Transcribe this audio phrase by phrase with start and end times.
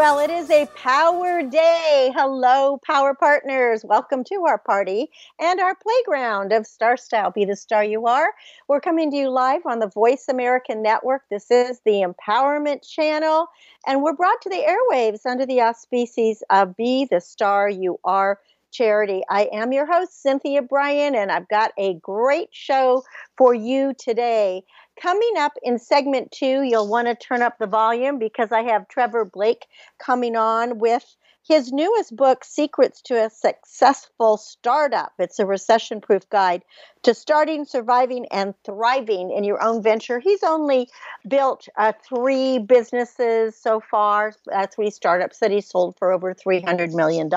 [0.00, 2.10] Well, it is a power day.
[2.16, 3.84] Hello, power partners.
[3.84, 7.30] Welcome to our party and our playground of Star Style.
[7.30, 8.32] Be the star you are.
[8.66, 11.24] We're coming to you live on the Voice American Network.
[11.30, 13.48] This is the Empowerment Channel,
[13.86, 18.38] and we're brought to the airwaves under the auspices of Be the Star You Are
[18.70, 19.22] charity.
[19.28, 23.04] I am your host, Cynthia Brian, and I've got a great show
[23.36, 24.64] for you today.
[25.00, 28.86] Coming up in segment two, you'll want to turn up the volume because I have
[28.88, 29.66] Trevor Blake
[29.98, 35.12] coming on with his newest book, Secrets to a Successful Startup.
[35.18, 36.62] It's a recession proof guide
[37.02, 40.18] to starting, surviving, and thriving in your own venture.
[40.18, 40.88] He's only
[41.26, 46.94] built uh, three businesses so far, uh, three startups that he sold for over $300
[46.94, 47.30] million.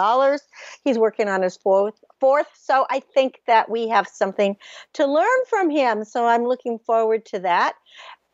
[0.83, 2.03] He's working on his fourth.
[2.19, 4.57] Fourth, so I think that we have something
[4.93, 6.03] to learn from him.
[6.03, 7.75] So I'm looking forward to that.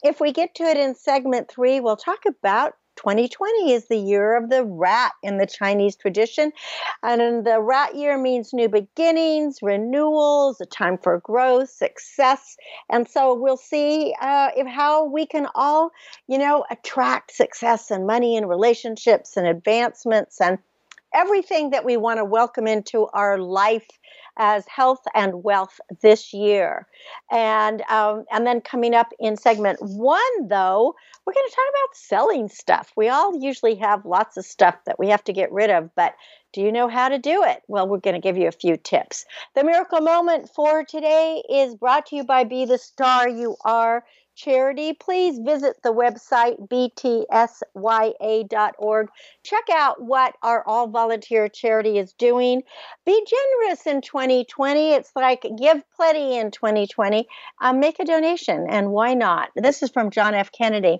[0.03, 4.35] If we get to it in segment three, we'll talk about 2020 is the year
[4.35, 6.51] of the rat in the Chinese tradition.
[7.01, 12.57] And the rat year means new beginnings, renewals, a time for growth, success.
[12.89, 15.91] And so we'll see uh, if how we can all,
[16.27, 20.57] you know, attract success and money and relationships and advancements and
[21.13, 23.87] everything that we want to welcome into our life
[24.39, 26.87] as health and wealth this year.
[27.29, 30.95] And um, and then coming up in segment one, though,
[31.25, 32.91] we're going to talk about selling stuff.
[32.95, 36.15] We all usually have lots of stuff that we have to get rid of, but
[36.53, 37.61] do you know how to do it?
[37.67, 39.25] Well, we're going to give you a few tips.
[39.53, 44.03] The miracle moment for today is brought to you by Be the Star You Are
[44.39, 47.17] charity, please visit the website btsya.org.
[49.43, 52.63] Check out what our all volunteer charity is doing.
[53.05, 54.93] Be generous in 2020.
[54.93, 57.27] It's like give plenty in 2020.
[57.61, 59.49] Um, make a donation, and why not?
[59.55, 60.51] This is from John F.
[60.51, 60.99] Kennedy.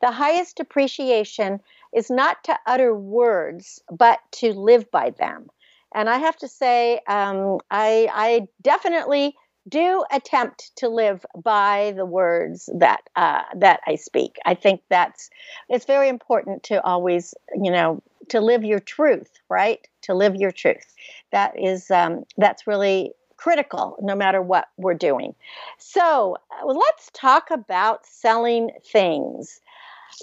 [0.00, 1.60] The highest appreciation
[1.94, 5.48] is not to utter words, but to live by them.
[5.94, 9.34] And I have to say, um, I, I definitely
[9.68, 14.36] do attempt to live by the words that uh, that I speak.
[14.44, 15.30] I think that's
[15.68, 19.86] it's very important to always, you know, to live your truth, right?
[20.02, 20.94] To live your truth.
[21.32, 25.34] That is um, that's really critical no matter what we're doing.
[25.78, 29.60] So uh, let's talk about selling things.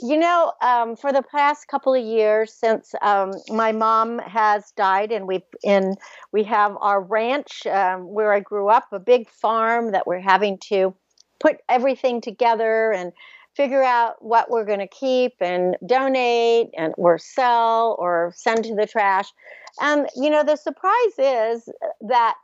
[0.02, 5.12] You know, um, for the past couple of years, since um, my mom has died,
[5.12, 5.96] and we've in
[6.32, 10.58] we have our ranch um, where I grew up, a big farm that we're having
[10.70, 10.94] to
[11.40, 13.12] put everything together and
[13.56, 18.76] figure out what we're going to keep and donate and or sell or send to
[18.76, 19.32] the trash.
[19.82, 21.70] And you know, the surprise is
[22.02, 22.36] that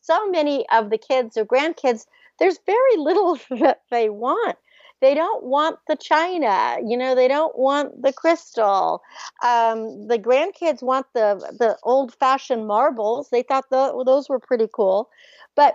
[0.00, 2.06] so many of the kids or grandkids,
[2.38, 4.56] there's very little that they want
[5.00, 9.02] they don't want the china you know they don't want the crystal.
[9.42, 13.30] Um, the grandkids want the the old fashioned marbles.
[13.30, 15.10] They thought the, those were pretty cool.
[15.54, 15.74] But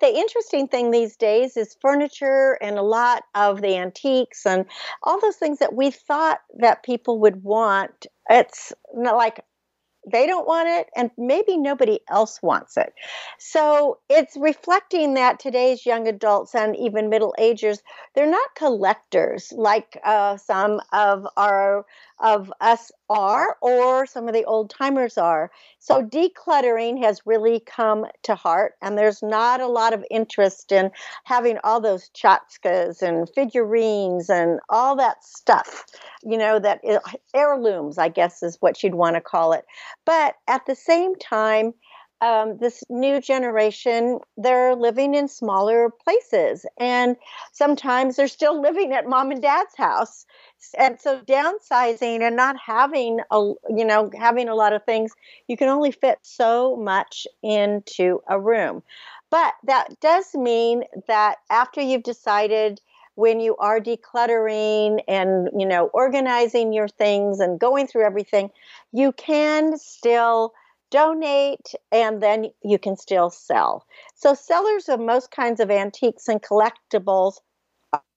[0.00, 4.66] the interesting thing these days is furniture and a lot of the antiques and
[5.04, 8.06] all those things that we thought that people would want.
[8.28, 9.44] It's like
[10.10, 12.92] they don't want it and maybe nobody else wants it.
[13.38, 17.82] So it's reflecting that today's young adults and even middle agers
[18.14, 21.84] they're not collectors like uh, some of our
[22.20, 25.50] of us are or some of the old timers are.
[25.78, 30.90] So decluttering has really come to heart, and there's not a lot of interest in
[31.24, 35.84] having all those tchotchkes and figurines and all that stuff,
[36.22, 36.98] you know, that eh,
[37.34, 39.64] heirlooms, I guess is what you'd want to call it.
[40.04, 41.74] But at the same time,
[42.24, 46.64] um, this new generation, they're living in smaller places.
[46.78, 47.16] And
[47.52, 50.24] sometimes they're still living at mom and dad's house.
[50.78, 55.12] And so downsizing and not having a, you know, having a lot of things,
[55.48, 58.82] you can only fit so much into a room.
[59.30, 62.80] But that does mean that after you've decided
[63.16, 68.50] when you are decluttering and you know organizing your things and going through everything
[68.92, 70.52] you can still
[70.94, 73.84] donate, and then you can still sell.
[74.14, 77.40] So, sellers of most kinds of antiques and collectibles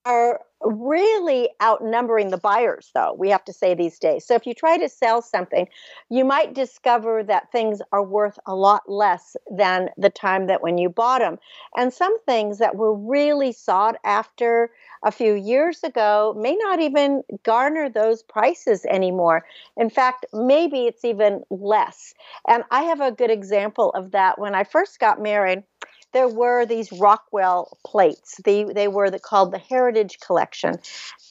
[0.07, 4.25] are really outnumbering the buyers, though, we have to say these days.
[4.25, 5.68] So, if you try to sell something,
[6.09, 10.77] you might discover that things are worth a lot less than the time that when
[10.77, 11.38] you bought them.
[11.75, 14.71] And some things that were really sought after
[15.04, 19.45] a few years ago may not even garner those prices anymore.
[19.75, 22.13] In fact, maybe it's even less.
[22.48, 24.39] And I have a good example of that.
[24.39, 25.63] When I first got married,
[26.13, 28.39] there were these Rockwell plates.
[28.44, 30.80] They they were the, called the Heritage Collection,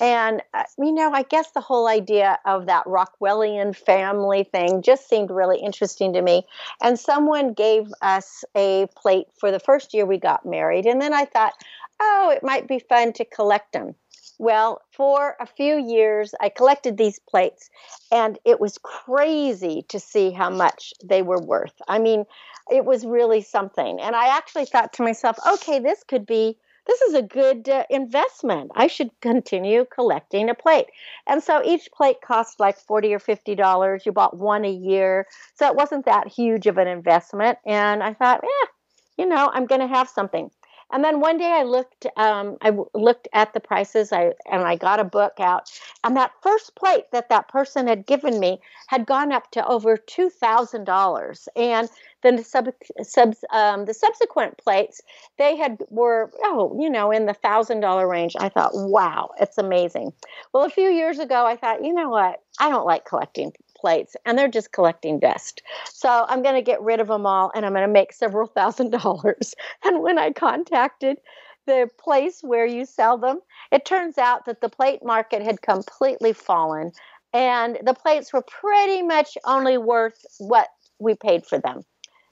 [0.01, 5.09] and uh, you know I guess the whole idea of that Rockwellian family thing just
[5.09, 6.47] seemed really interesting to me.
[6.83, 11.13] And someone gave us a plate for the first year we got married, and then
[11.13, 11.55] I thought,
[12.01, 13.95] oh, it might be fun to collect them.
[14.39, 17.71] Well, for a few years, I collected these plates,
[18.13, 21.75] and it was crazy to see how much they were worth.
[21.89, 22.27] I mean,
[22.71, 24.01] it was really something.
[24.01, 27.85] And I actually thought to myself, okay, this could be this is a good uh,
[27.91, 28.71] investment.
[28.77, 30.87] I should continue collecting a plate.
[31.27, 34.07] And so each plate cost like 40 or 50 dollars.
[34.07, 35.27] You bought one a year.
[35.55, 39.67] So it wasn't that huge of an investment and I thought, "Yeah, you know, I'm
[39.67, 40.51] going to have something."
[40.93, 44.63] And then one day I looked, um, I w- looked at the prices, I and
[44.63, 45.71] I got a book out,
[46.05, 49.97] and that first plate that that person had given me had gone up to over
[49.97, 51.89] two thousand dollars, and
[52.23, 55.01] then the sub, um, the subsequent plates
[55.39, 58.35] they had were oh you know in the thousand dollar range.
[58.39, 60.13] I thought, wow, it's amazing.
[60.53, 64.17] Well, a few years ago, I thought, you know what, I don't like collecting plates
[64.25, 65.63] and they're just collecting dust.
[65.85, 68.47] So I'm going to get rid of them all and I'm going to make several
[68.57, 69.55] thousand dollars.
[69.85, 71.19] And when I contacted
[71.67, 73.41] the place where you sell them,
[73.73, 76.93] it turns out that the plate market had completely fallen
[77.33, 80.69] and the plates were pretty much only worth what
[80.99, 81.83] we paid for them.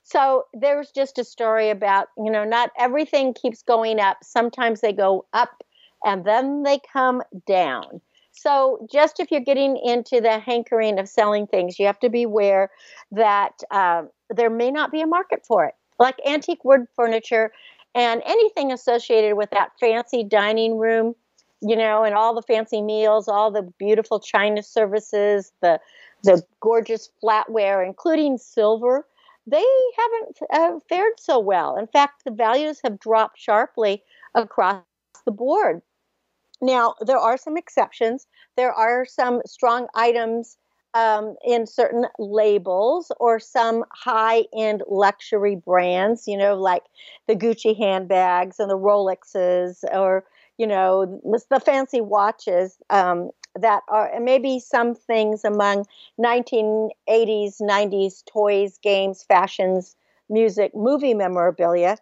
[0.05, 4.19] So there's just a story about, you know, not everything keeps going up.
[4.23, 5.65] Sometimes they go up
[6.05, 8.01] and then they come down.
[8.37, 12.25] So, just if you're getting into the hankering of selling things, you have to be
[12.25, 12.69] aware
[13.13, 15.75] that um, there may not be a market for it.
[16.01, 17.53] Like antique wood furniture
[17.95, 21.15] and anything associated with that fancy dining room,
[21.61, 25.81] you know, and all the fancy meals, all the beautiful china services, the
[26.25, 29.07] the gorgeous flatware, including silver,
[29.47, 29.65] they
[29.97, 31.77] haven't uh, fared so well.
[31.77, 34.03] In fact, the values have dropped sharply
[34.35, 34.83] across
[35.25, 35.83] the board.
[36.61, 38.27] Now, there are some exceptions.
[38.57, 40.57] There are some strong items
[40.95, 46.85] um, in certain labels or some high end luxury brands, you know, like
[47.27, 50.25] the Gucci handbags and the Rolexes or,
[50.57, 51.21] you know,
[51.51, 55.85] the fancy watches um, that are maybe some things among
[56.17, 59.97] 1980s, 90s toys, games, fashions,
[60.29, 61.97] music, movie memorabilia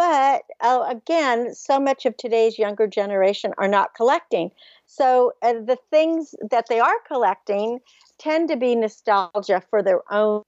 [0.00, 4.50] but uh, again, so much of today's younger generation are not collecting.
[4.86, 7.80] So uh, the things that they are collecting
[8.16, 10.42] tend to be nostalgia for their own.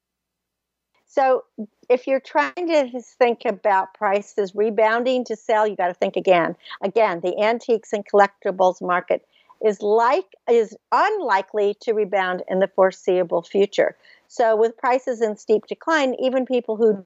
[1.07, 1.45] So
[1.91, 6.57] if you're trying to think about prices rebounding to sell, you got to think again.
[6.81, 9.23] Again, the antiques and collectibles market
[9.63, 13.99] is like is unlikely to rebound in the foreseeable future.
[14.29, 17.05] So with prices in steep decline, even people who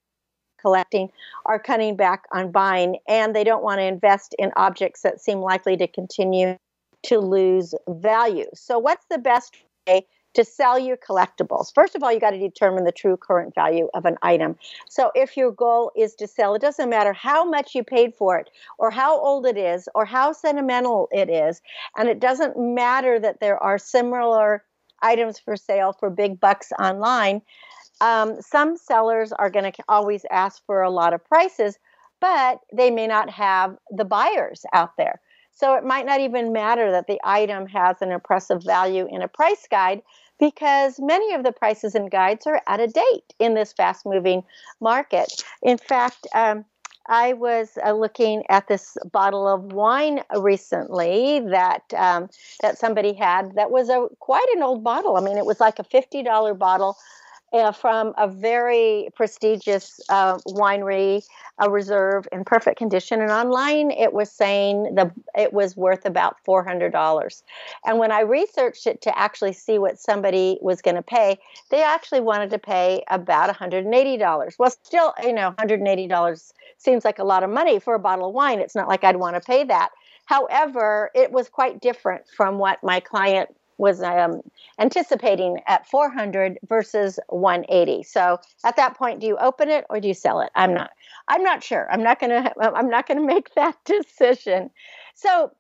[0.67, 1.09] collecting
[1.45, 5.39] are cutting back on buying and they don't want to invest in objects that seem
[5.39, 6.57] likely to continue
[7.05, 8.47] to lose value.
[8.53, 9.57] So, what's the best
[9.87, 11.73] way to sell your collectibles?
[11.73, 14.57] First of all, you got to determine the true current value of an item.
[14.89, 18.37] So, if your goal is to sell, it doesn't matter how much you paid for
[18.37, 21.63] it, or how old it is, or how sentimental it is.
[21.97, 24.65] And it doesn't matter that there are similar
[25.01, 27.43] items for sale for big bucks online
[28.01, 31.79] um, some sellers are going to always ask for a lot of prices,
[32.21, 35.21] but they may not have the buyers out there.
[35.53, 39.29] So it might not even matter that the item has an impressive value in a
[39.29, 40.03] price guide
[40.39, 44.43] because many of the prices and guides are out of date in this fast moving
[44.81, 45.43] market.
[45.63, 46.67] In fact, um,
[47.09, 52.29] I was uh, looking at this bottle of wine recently that um,
[52.61, 53.55] that somebody had.
[53.55, 55.17] That was a quite an old bottle.
[55.17, 56.97] I mean, it was like a fifty dollar bottle
[57.53, 61.25] uh, from a very prestigious uh, winery,
[61.59, 63.21] a reserve in perfect condition.
[63.21, 67.43] And online, it was saying the it was worth about four hundred dollars.
[67.85, 71.39] And when I researched it to actually see what somebody was going to pay,
[71.71, 74.57] they actually wanted to pay about one hundred and eighty dollars.
[74.59, 77.79] Well, still, you know, one hundred and eighty dollars seems like a lot of money
[77.79, 78.61] for a bottle of wine.
[78.61, 79.91] It's not like I'd want to pay that.
[80.27, 84.41] However, it was quite different from what my client was um,
[84.79, 88.03] anticipating at 400 versus 180.
[88.03, 90.51] So at that point, do you open it or do you sell it?
[90.55, 90.91] I'm not.
[91.29, 91.91] I'm not sure.
[91.91, 92.53] I'm not gonna.
[92.61, 94.71] I'm not gonna make that decision.
[95.15, 95.51] So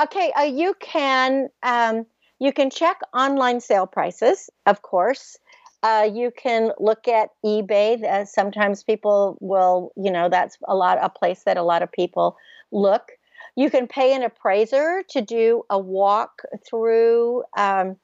[0.00, 2.06] okay, uh, you can um,
[2.38, 5.38] you can check online sale prices, of course.
[5.82, 8.02] Uh, you can look at eBay.
[8.02, 11.92] Uh, sometimes people will, you know, that's a lot a place that a lot of
[11.92, 12.36] people
[12.72, 13.12] look.
[13.56, 17.96] You can pay an appraiser to do a walk through um,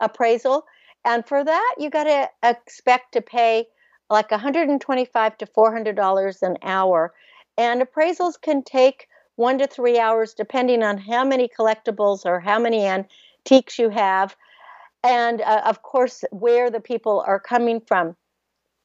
[0.00, 0.64] appraisal,
[1.04, 3.66] and for that you got to expect to pay
[4.10, 7.12] like 125 to 400 dollars an hour.
[7.58, 12.58] And appraisals can take one to three hours, depending on how many collectibles or how
[12.58, 14.36] many antiques you have,
[15.02, 18.16] and uh, of course, where the people are coming from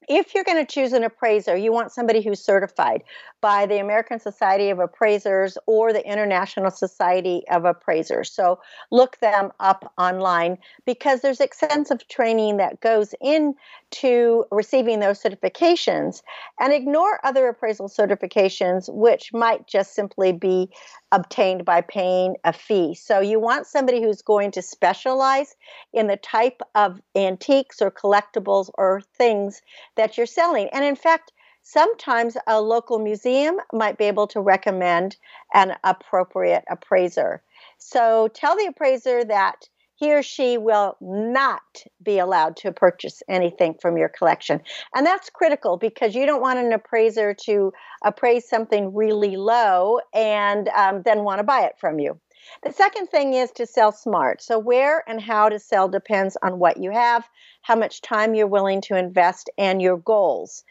[0.08, 3.04] if you're going to choose an appraiser, you want somebody who's certified
[3.42, 8.32] by the American Society of Appraisers or the International Society of Appraisers.
[8.32, 8.60] So
[8.90, 16.22] look them up online because there's extensive training that goes into receiving those certifications
[16.60, 20.70] and ignore other appraisal certifications, which might just simply be
[21.12, 22.94] obtained by paying a fee.
[22.94, 25.56] So you want somebody who's going to specialize
[25.94, 29.62] in the type of antiques or collectibles or things
[29.96, 30.70] that you're selling.
[30.74, 31.32] And in fact,
[31.64, 35.18] sometimes a local museum might be able to recommend
[35.54, 37.42] an appropriate appraiser.
[37.78, 41.62] So tell the appraiser that he or she will not
[42.02, 44.62] be allowed to purchase anything from your collection.
[44.96, 47.74] And that's critical because you don't want an appraiser to
[48.06, 52.20] appraise something really low and um, then want to buy it from you.
[52.64, 54.42] The second thing is to sell smart.
[54.42, 57.28] So, where and how to sell depends on what you have,
[57.62, 60.64] how much time you're willing to invest, and your goals.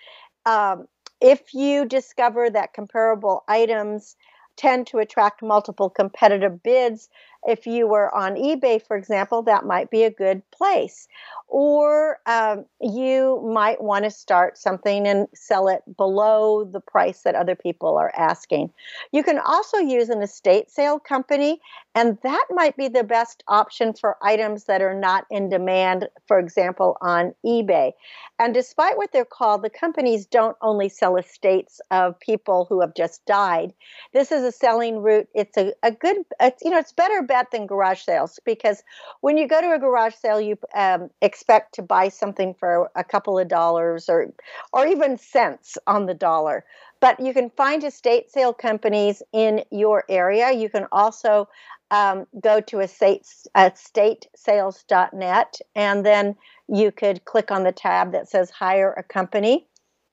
[0.47, 0.87] Um,
[1.21, 4.16] if you discover that comparable items
[4.57, 7.09] tend to attract multiple competitive bids.
[7.47, 11.07] If you were on eBay, for example, that might be a good place.
[11.49, 17.37] Or um, you might want to start something and sell it below the price that
[17.37, 18.73] other people are asking.
[19.13, 21.61] You can also use an estate sale company,
[21.97, 26.38] and that might be the best option for items that are not in demand, for
[26.38, 27.93] example, on eBay.
[28.38, 32.95] And despite what they're called, the companies don't only sell estates of people who have
[32.95, 33.73] just died.
[34.12, 35.26] This is a selling route.
[35.35, 38.83] It's a, a good, it's, you know, it's better bet than garage sales because
[39.23, 43.05] when you go to a garage sale, you um, expect to buy something for a
[43.05, 44.35] couple of dollars or,
[44.75, 46.62] or even cents on the dollar.
[47.00, 50.53] But you can find estate sale companies in your area.
[50.53, 51.49] You can also
[51.91, 56.37] um, go to estate, estatesales.net and then
[56.69, 59.67] you could click on the tab that says hire a company.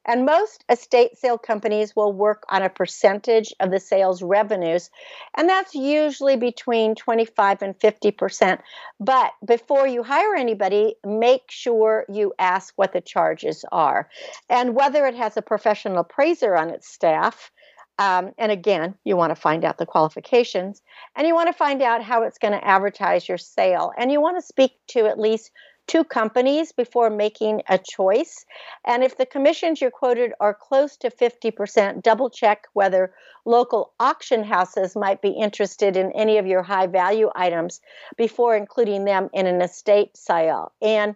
[0.06, 4.90] And most estate sale companies will work on a percentage of the sales revenues,
[5.36, 8.60] and that's usually between 25 and 50%.
[9.00, 14.10] But before you hire anybody, make sure you ask what the charges are
[14.50, 17.52] and whether it has a professional appraiser on its staff.
[18.00, 20.82] Um, and again, you want to find out the qualifications
[21.16, 23.92] and you want to find out how it's going to advertise your sale.
[23.98, 25.52] And you want to speak to at least
[25.88, 28.46] two companies before making a choice.
[28.86, 33.14] And if the commissions you're quoted are close to 50%, double check whether
[33.46, 37.82] local auction houses might be interested in any of your high value items
[38.18, 40.72] before including them in an estate sale.
[40.82, 41.16] And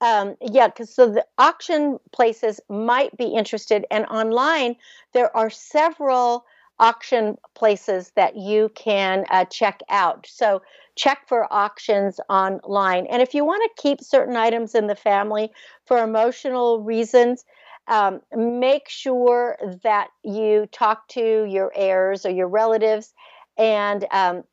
[0.00, 4.76] um, yeah, because so the auction places might be interested, and online
[5.12, 6.44] there are several
[6.80, 10.26] auction places that you can uh, check out.
[10.28, 10.62] So
[10.96, 13.06] check for auctions online.
[13.06, 15.50] And if you want to keep certain items in the family
[15.86, 17.44] for emotional reasons,
[17.86, 23.14] um, make sure that you talk to your heirs or your relatives
[23.56, 24.44] and um,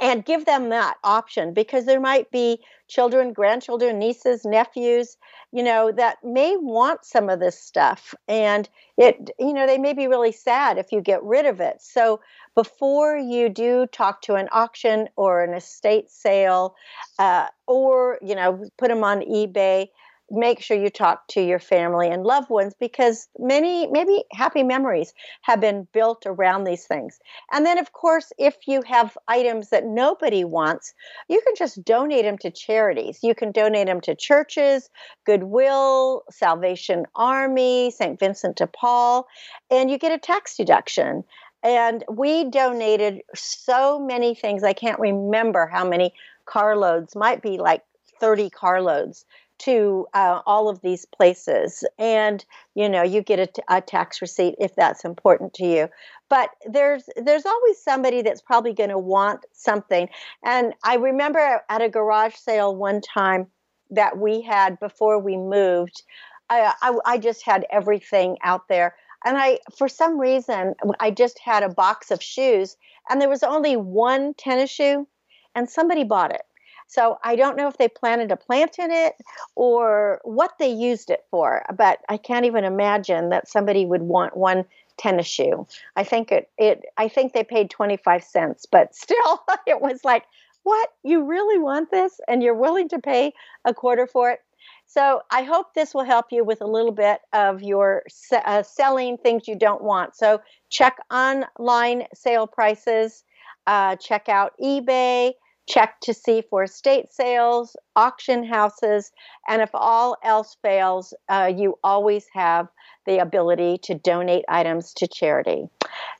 [0.00, 5.16] and give them that option because there might be children, grandchildren, nieces, nephews,
[5.52, 8.14] you know, that may want some of this stuff.
[8.26, 11.80] And it, you know, they may be really sad if you get rid of it.
[11.80, 12.20] So
[12.54, 16.74] before you do talk to an auction or an estate sale,
[17.18, 19.88] uh, or, you know, put them on eBay,
[20.30, 25.14] make sure you talk to your family and loved ones because many maybe happy memories
[25.42, 27.18] have been built around these things.
[27.52, 30.92] And then of course if you have items that nobody wants
[31.28, 33.20] you can just donate them to charities.
[33.22, 34.90] You can donate them to churches
[35.26, 39.26] goodwill salvation army st vincent de paul
[39.70, 41.24] and you get a tax deduction.
[41.62, 46.12] And we donated so many things i can't remember how many
[46.44, 47.82] carloads might be like
[48.20, 49.24] 30 carloads
[49.58, 54.22] to uh, all of these places and you know you get a, t- a tax
[54.22, 55.88] receipt if that's important to you
[56.28, 60.08] but there's there's always somebody that's probably going to want something.
[60.44, 63.46] And I remember at a garage sale one time
[63.90, 66.02] that we had before we moved,
[66.50, 68.94] I, I, I just had everything out there.
[69.24, 72.76] And I, for some reason, I just had a box of shoes,
[73.10, 75.08] and there was only one tennis shoe,
[75.54, 76.42] and somebody bought it.
[76.88, 79.14] So I don't know if they planted a plant in it
[79.54, 84.36] or what they used it for, but I can't even imagine that somebody would want
[84.36, 84.64] one
[84.96, 85.66] tennis shoe.
[85.96, 90.24] I think it it I think they paid 25 cents, but still it was like,
[90.62, 90.90] "What?
[91.04, 93.32] You really want this and you're willing to pay
[93.64, 94.40] a quarter for it?"
[94.86, 99.18] So I hope this will help you with a little bit of your uh, selling
[99.18, 100.16] things you don't want.
[100.16, 100.40] So
[100.70, 103.22] check online sale prices,
[103.66, 105.34] uh, check out eBay,
[105.68, 109.12] check to see for estate sales, auction houses,
[109.48, 112.68] and if all else fails, uh, you always have
[113.06, 115.66] the ability to donate items to charity.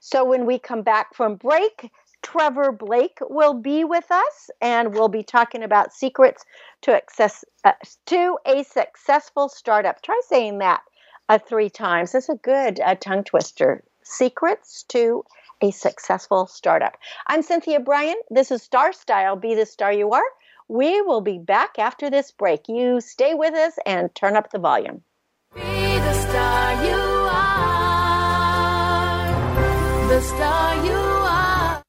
[0.01, 1.91] So when we come back from break,
[2.21, 6.43] Trevor Blake will be with us, and we'll be talking about secrets
[6.81, 7.73] to access uh,
[8.07, 10.01] to a successful startup.
[10.01, 10.81] Try saying that
[11.29, 12.13] uh, three times.
[12.15, 13.83] It's a good uh, tongue twister.
[14.09, 15.23] Secrets to
[15.61, 16.97] a successful startup.
[17.27, 18.15] I'm Cynthia Brian.
[18.31, 19.35] This is Star Style.
[19.35, 20.23] Be the star you are.
[20.67, 22.67] We will be back after this break.
[22.67, 25.03] You stay with us and turn up the volume.
[25.53, 26.95] Be the star you
[27.31, 27.59] are.
[30.07, 31.83] The star you are.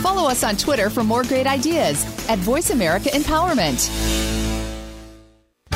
[0.00, 4.25] Follow us on Twitter for more great ideas at Voice America Empowerment.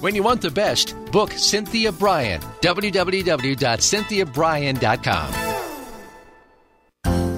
[0.00, 2.40] When you want the best, book Cynthia Brian.
[2.62, 5.49] www.cynthiabrian.com.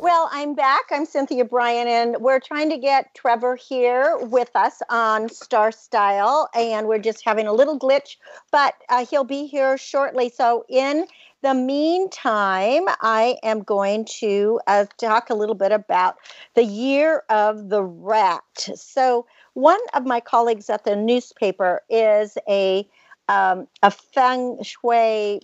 [0.00, 0.84] Well, I'm back.
[0.92, 6.48] I'm Cynthia Brian, and we're trying to get Trevor here with us on Star Style,
[6.54, 8.16] and we're just having a little glitch,
[8.52, 10.28] but uh, he'll be here shortly.
[10.28, 11.06] So, in
[11.42, 16.18] the meantime, I am going to uh, talk a little bit about
[16.54, 18.44] the year of the rat.
[18.76, 22.88] So, one of my colleagues at the newspaper is a
[23.28, 25.40] um, a feng shui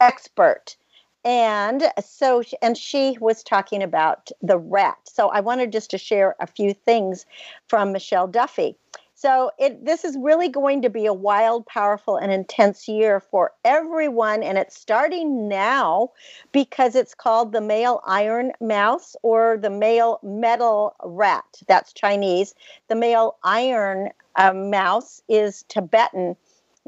[0.00, 0.76] expert
[1.24, 4.98] and so and she was talking about the rat.
[5.04, 7.26] So i wanted just to share a few things
[7.68, 8.76] from michelle duffy.
[9.14, 13.52] So it this is really going to be a wild powerful and intense year for
[13.64, 16.10] everyone and it's starting now
[16.52, 21.44] because it's called the male iron mouse or the male metal rat.
[21.66, 22.54] That's chinese.
[22.86, 26.36] The male iron uh, mouse is tibetan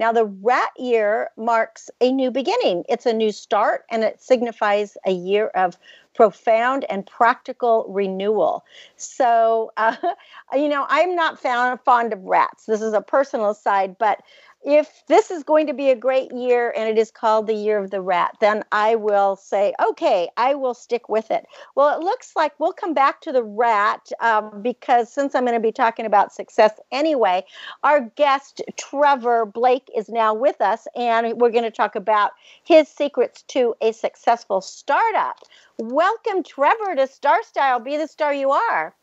[0.00, 2.84] now, the rat year marks a new beginning.
[2.88, 5.76] It's a new start and it signifies a year of
[6.14, 8.64] profound and practical renewal.
[8.96, 9.96] So, uh,
[10.54, 12.64] you know, I'm not found, fond of rats.
[12.64, 14.22] This is a personal side, but
[14.62, 17.79] if this is going to be a great year and it is called the year
[17.79, 21.46] of the rat, then I will say, okay, I will stick with it.
[21.75, 25.55] Well, it looks like we'll come back to the rat um, because since I'm going
[25.55, 27.44] to be talking about success anyway,
[27.85, 32.87] our guest, Trevor Blake, is now with us and we're going to talk about his
[32.88, 35.38] secrets to a successful startup.
[35.79, 37.81] Welcome, Trevor, to Star Style.
[37.81, 38.94] Be the star you are.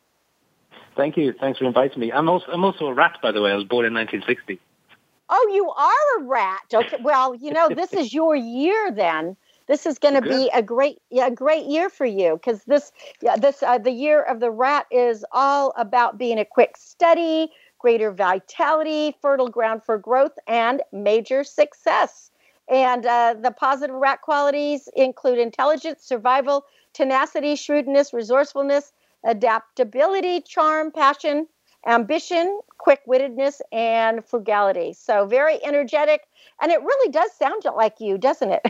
[0.96, 1.34] Thank you.
[1.34, 2.12] Thanks for inviting me.
[2.12, 3.52] I'm also I'm also a rat, by the way.
[3.52, 4.60] I was born in 1960.
[5.30, 6.62] Oh, you are a rat.
[6.74, 6.98] Okay.
[7.02, 9.36] Well, you know, this is your year then.
[9.68, 12.94] This is going to be a great, yeah, a great year for you because this,
[13.22, 17.52] yeah, this, uh, the year of the rat is all about being a quick study,
[17.78, 22.32] greater vitality, fertile ground for growth, and major success.
[22.70, 28.94] And uh, the positive rat qualities include intelligence, survival, tenacity, shrewdness, resourcefulness,
[29.26, 31.48] adaptability, charm, passion,
[31.88, 34.94] ambition, quick wittedness, and frugality.
[34.94, 36.22] So very energetic.
[36.62, 38.62] And it really does sound like you, doesn't it?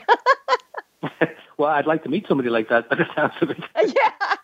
[1.58, 3.58] well, I'd like to meet somebody like that, but it sounds a bit.
[3.75, 4.36] yeah.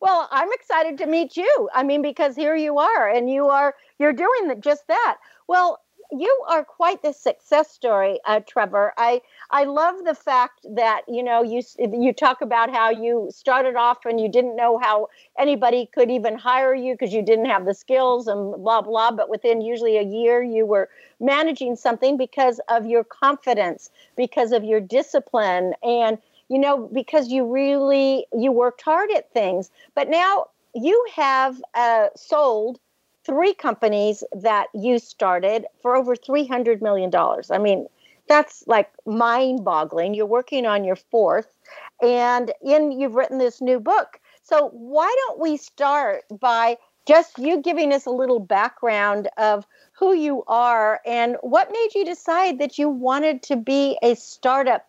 [0.00, 1.68] Well, I'm excited to meet you.
[1.74, 5.16] I mean, because here you are, and you are you're doing just that.
[5.48, 8.92] Well, you are quite the success story, uh, Trevor.
[8.96, 13.76] I I love the fact that you know you you talk about how you started
[13.76, 17.66] off and you didn't know how anybody could even hire you because you didn't have
[17.66, 19.10] the skills and blah blah.
[19.10, 20.88] But within usually a year, you were
[21.20, 26.18] managing something because of your confidence, because of your discipline, and
[26.48, 29.70] you know because you really you worked hard at things.
[29.94, 32.80] But now you have uh, sold
[33.28, 37.10] three companies that you started for over $300 million.
[37.50, 37.86] I mean,
[38.26, 40.14] that's like mind boggling.
[40.14, 41.54] You're working on your fourth,
[42.02, 44.18] and in you've written this new book.
[44.42, 50.14] So, why don't we start by just you giving us a little background of who
[50.14, 54.86] you are and what made you decide that you wanted to be a startup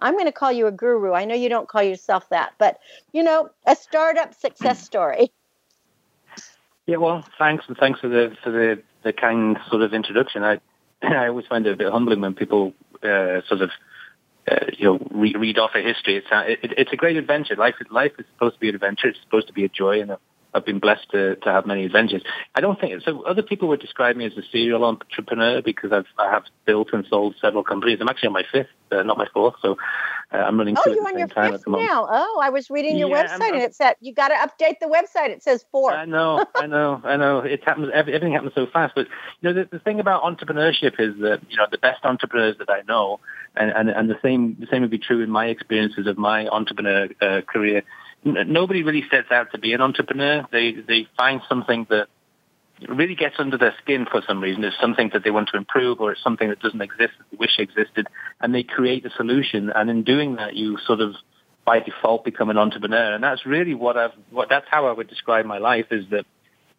[0.00, 1.14] I'm going to call you a guru.
[1.14, 2.78] I know you don't call yourself that, but
[3.12, 5.32] you know, a startup success story.
[6.86, 10.44] Yeah, well, thanks, and thanks for the for the, the kind sort of introduction.
[10.44, 10.60] I
[11.02, 13.70] I always find it a bit humbling when people uh, sort of
[14.50, 16.16] uh, you know re- read off a history.
[16.16, 17.56] It's a, it, it's a great adventure.
[17.56, 19.08] Life life is supposed to be an adventure.
[19.08, 20.12] It's supposed to be a joy, and
[20.56, 22.22] I've been blessed to, to have many adventures.
[22.54, 23.22] I don't think so.
[23.24, 27.04] Other people would describe me as a serial entrepreneur because I've I have built and
[27.08, 27.98] sold several companies.
[28.00, 29.54] I'm actually on my fifth, uh, not my fourth.
[29.60, 29.76] So
[30.32, 30.76] uh, I'm running.
[30.78, 32.08] Oh, you're on your fifth now.
[32.10, 34.78] Oh, I was reading your yeah, website I'm, and it said you got to update
[34.80, 35.28] the website.
[35.28, 35.92] It says four.
[35.92, 37.40] I know, I know, I know.
[37.40, 37.90] It happens.
[37.92, 38.94] Everything happens so fast.
[38.94, 39.08] But
[39.40, 42.70] you know, the, the thing about entrepreneurship is that you know the best entrepreneurs that
[42.70, 43.20] I know,
[43.54, 46.48] and and, and the same the same would be true in my experiences of my
[46.48, 47.82] entrepreneur uh, career
[48.26, 50.46] nobody really sets out to be an entrepreneur.
[50.50, 52.08] They they find something that
[52.88, 54.64] really gets under their skin for some reason.
[54.64, 57.36] It's something that they want to improve, or it's something that doesn't exist that they
[57.36, 58.08] wish existed,
[58.40, 59.70] and they create a solution.
[59.70, 61.14] And in doing that, you sort of
[61.64, 63.14] by default become an entrepreneur.
[63.14, 66.26] And that's really what I've what that's how I would describe my life is that.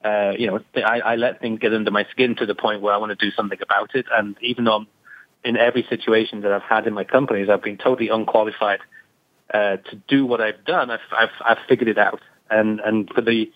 [0.05, 2.93] Uh, you know, I, I let things get under my skin to the point where
[2.93, 4.05] I want to do something about it.
[4.15, 4.87] And even though I'm
[5.43, 8.79] in every situation that I've had in my companies, I've been totally unqualified
[9.53, 12.21] uh, to do what I've done, I've, I've, I've figured it out.
[12.49, 13.51] And, and for the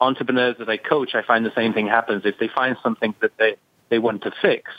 [0.00, 2.22] entrepreneurs that I coach, I find the same thing happens.
[2.24, 3.56] If they find something that they,
[3.88, 4.70] they want to fix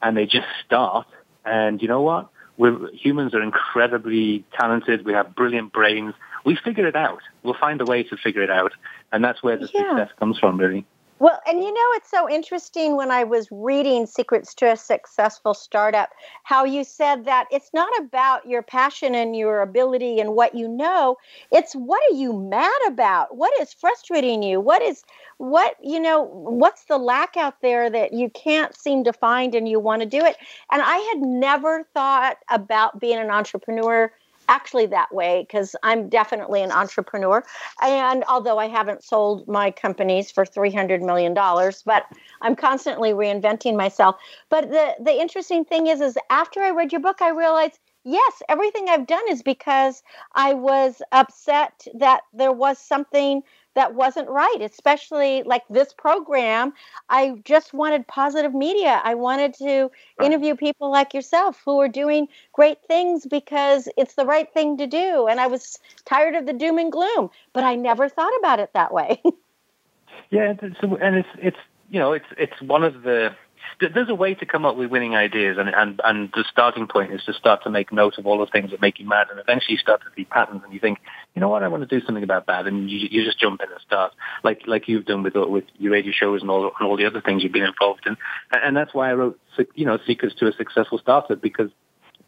[0.00, 1.06] and they just start,
[1.44, 2.28] and you know what?
[2.56, 5.04] We're, humans are incredibly talented.
[5.04, 6.14] We have brilliant brains.
[6.44, 7.20] We figure it out.
[7.42, 8.72] We'll find a way to figure it out.
[9.10, 9.90] And that's where the yeah.
[9.90, 10.84] success comes from, really.
[11.22, 15.54] Well, and you know, it's so interesting when I was reading Secrets to a Successful
[15.54, 16.08] Startup,
[16.42, 20.66] how you said that it's not about your passion and your ability and what you
[20.66, 21.18] know.
[21.52, 23.36] It's what are you mad about?
[23.36, 24.58] What is frustrating you?
[24.60, 25.04] What is,
[25.38, 29.68] what, you know, what's the lack out there that you can't seem to find and
[29.68, 30.36] you want to do it?
[30.72, 34.10] And I had never thought about being an entrepreneur
[34.52, 37.42] actually that way because I'm definitely an entrepreneur.
[37.80, 42.04] And although I haven't sold my companies for $300 million, but
[42.42, 44.16] I'm constantly reinventing myself.
[44.50, 48.42] But the, the interesting thing is, is after I read your book, I realized yes,
[48.48, 50.02] everything I've done is because
[50.34, 53.42] I was upset that there was something
[53.74, 56.72] that wasn't right, especially like this program.
[57.08, 59.00] I just wanted positive media.
[59.04, 59.90] I wanted to
[60.22, 64.86] interview people like yourself who are doing great things because it's the right thing to
[64.86, 65.26] do.
[65.26, 68.72] And I was tired of the doom and gloom, but I never thought about it
[68.74, 69.22] that way.
[70.30, 71.56] yeah, and it's it's
[71.90, 73.34] you know it's it's one of the
[73.80, 77.12] there's a way to come up with winning ideas, and, and, and the starting point
[77.12, 79.40] is to start to make note of all the things that make you mad, and
[79.40, 80.98] eventually you start to see patterns, and you think,
[81.34, 83.60] you know what, I want to do something about that, and you, you just jump
[83.62, 84.12] in and start,
[84.44, 87.20] like like you've done with with your radio shows and all and all the other
[87.20, 88.16] things you've been involved in,
[88.52, 89.38] and, that's why I wrote,
[89.74, 91.70] you know, Secrets to a Successful Startup because,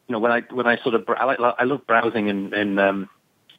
[0.07, 2.79] you know, when I when I sort of I like I love browsing in in
[2.79, 3.09] um,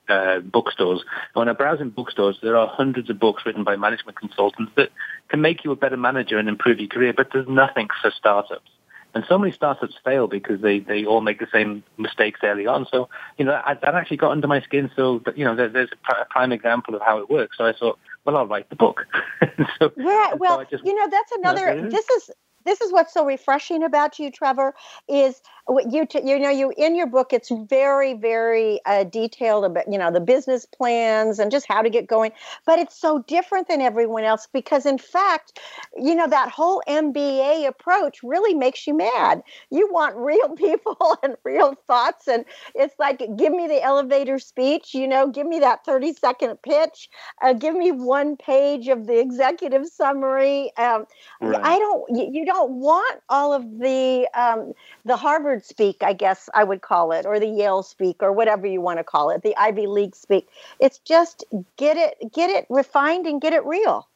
[0.09, 1.03] uh, bookstores.
[1.33, 4.89] When I browse in bookstores, there are hundreds of books written by management consultants that
[5.29, 8.69] can make you a better manager and improve your career, but there's nothing for startups.
[9.15, 12.85] And so many startups fail because they, they all make the same mistakes early on.
[12.91, 14.91] So, you know, I, that actually got under my skin.
[14.93, 17.57] So, you know, there, there's a prime example of how it works.
[17.57, 19.07] So I thought, well, I'll write the book.
[19.79, 21.89] so, yeah, well, so just, you know, that's another.
[21.89, 22.31] This is
[22.65, 24.73] this is what's so refreshing about you, Trevor,
[25.07, 29.65] is what you t- you know you in your book it's very very uh, detailed
[29.65, 32.31] about you know the business plans and just how to get going,
[32.65, 35.59] but it's so different than everyone else because in fact,
[35.97, 39.41] you know that whole MBA approach really makes you mad.
[39.71, 44.93] You want real people and real thoughts, and it's like give me the elevator speech,
[44.93, 47.09] you know, give me that thirty second pitch,
[47.41, 50.71] uh, give me one page of the executive summary.
[50.77, 51.05] Um,
[51.41, 51.59] right.
[51.63, 56.13] I don't you, you don't don't want all of the um, the Harvard speak, I
[56.13, 59.29] guess I would call it, or the Yale speak, or whatever you want to call
[59.29, 60.47] it, the Ivy League speak.
[60.79, 61.43] It's just
[61.77, 64.07] get it get it refined and get it real.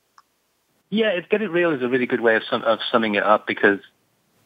[0.89, 3.45] Yeah, get it real is a really good way of sum, of summing it up
[3.45, 3.80] because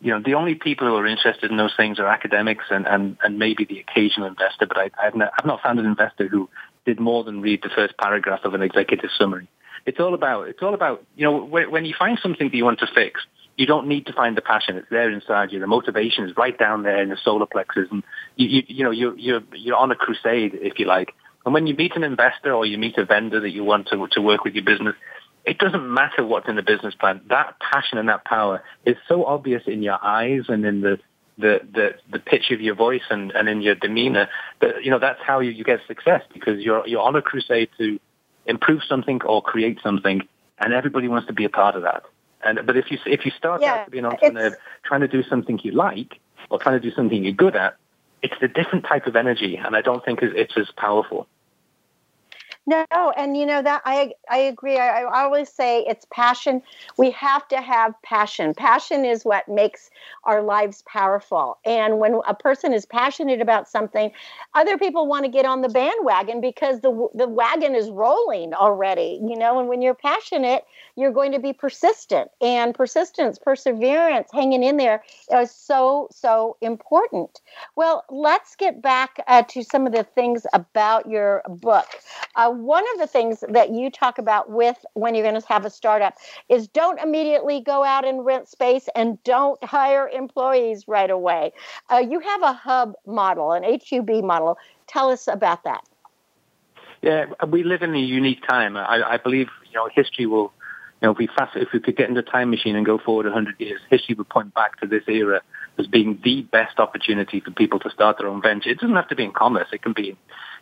[0.02, 3.18] you know the only people who are interested in those things are academics and and,
[3.24, 4.66] and maybe the occasional investor.
[4.66, 6.50] But I, I've not, I've not found an investor who
[6.86, 9.48] did more than read the first paragraph of an executive summary.
[9.86, 12.80] It's all about it's all about you know when you find something that you want
[12.80, 13.22] to fix,
[13.58, 14.78] you don't need to find the passion.
[14.78, 15.60] It's there inside you.
[15.60, 18.04] The motivation is right down there in the solar plexus, and
[18.36, 21.14] you, you, you know you're you're you're on a crusade, if you like.
[21.46, 24.08] And when you meet an investor or you meet a vendor that you want to
[24.08, 24.96] to work with your business,
[25.46, 27.22] it doesn't matter what's in the business plan.
[27.30, 31.00] That passion and that power is so obvious in your eyes and in the
[31.38, 34.30] the the, the pitch of your voice and, and in your demeanor
[34.62, 37.70] that you know that's how you, you get success because you're you're on a crusade
[37.78, 38.00] to
[38.46, 40.22] improve something or create something,
[40.60, 42.04] and everybody wants to be a part of that.
[42.46, 45.08] And but if you if you start yeah, out to be an entrepreneur trying to
[45.08, 47.78] do something you like or trying to do something you're good at,
[48.22, 51.28] it's a different type of energy, and I don't think it's as powerful.
[52.66, 52.86] No,
[53.18, 54.78] and you know that I I agree.
[54.78, 56.62] I, I, always say it's passion.
[56.98, 58.54] We have to have passion.
[58.54, 59.90] Passion is what makes
[60.24, 61.58] our lives powerful.
[61.66, 64.12] And when a person is passionate about something,
[64.54, 69.20] other people want to get on the bandwagon because the the wagon is rolling already.
[69.22, 70.64] You know, and when you're passionate,
[70.96, 77.42] you're going to be persistent, and persistence, perseverance, hanging in there is so so important.
[77.76, 81.88] Well, let's get back uh, to some of the things about your book.
[82.36, 85.66] Uh, one of the things that you talk about with when you're going to have
[85.66, 86.16] a startup
[86.50, 91.52] is don't immediately go out and rent space and don't hire employees right away.
[91.92, 94.58] Uh, you have a hub model, an HUB model.
[94.88, 95.84] Tell us about that.
[97.02, 98.78] Yeah, we live in a unique time.
[98.78, 100.54] I, I believe you know history will.
[101.02, 102.98] You know, if we fast, if we could get in the time machine and go
[102.98, 105.42] forward 100 years, history would point back to this era
[105.78, 108.70] as being the best opportunity for people to start their own venture.
[108.70, 110.12] It doesn't have to be in commerce; it can be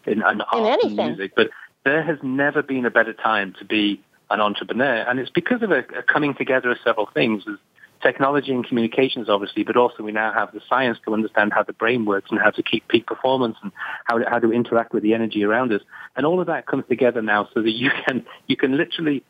[0.08, 1.34] in, in, in art and music.
[1.36, 1.52] But
[1.84, 5.04] there has never been a better time to be an entrepreneur.
[5.08, 7.44] And it's because of a, a coming together of several things.
[7.46, 7.60] There's
[8.02, 11.74] technology and communications, obviously, but also we now have the science to understand how the
[11.74, 13.72] brain works and how to keep peak performance and
[14.06, 15.82] how to, how to interact with the energy around us.
[16.16, 19.24] And all of that comes together now so that you can, you can literally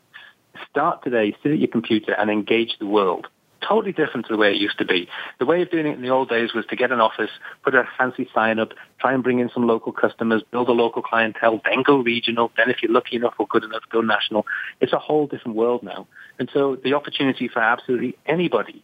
[0.70, 3.26] start today, sit at your computer and engage the world
[3.66, 5.08] totally different to the way it used to be.
[5.38, 7.30] The way of doing it in the old days was to get an office,
[7.64, 8.70] put a fancy sign up,
[9.00, 12.70] try and bring in some local customers, build a local clientele, then go regional, then
[12.70, 14.46] if you're lucky enough or good enough, go national.
[14.80, 16.06] It's a whole different world now.
[16.38, 18.82] And so the opportunity for absolutely anybody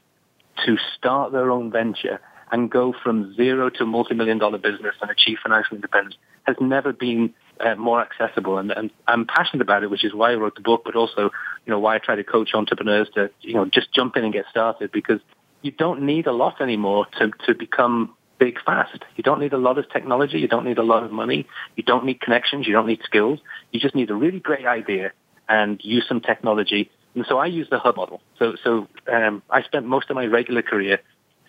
[0.66, 5.38] to start their own venture and go from zero to multi-million dollar business and achieve
[5.42, 8.58] financial independence has never been uh, more accessible.
[8.58, 11.30] And, and I'm passionate about it, which is why I wrote the book, but also,
[11.64, 14.32] you know, why I try to coach entrepreneurs to, you know, just jump in and
[14.32, 15.20] get started because
[15.62, 19.02] you don't need a lot anymore to, to become big fast.
[19.16, 20.38] You don't need a lot of technology.
[20.38, 21.46] You don't need a lot of money.
[21.76, 22.66] You don't need connections.
[22.66, 23.40] You don't need skills.
[23.72, 25.12] You just need a really great idea
[25.48, 26.90] and use some technology.
[27.14, 28.20] And so I use the hub model.
[28.38, 31.00] So, so um, I spent most of my regular career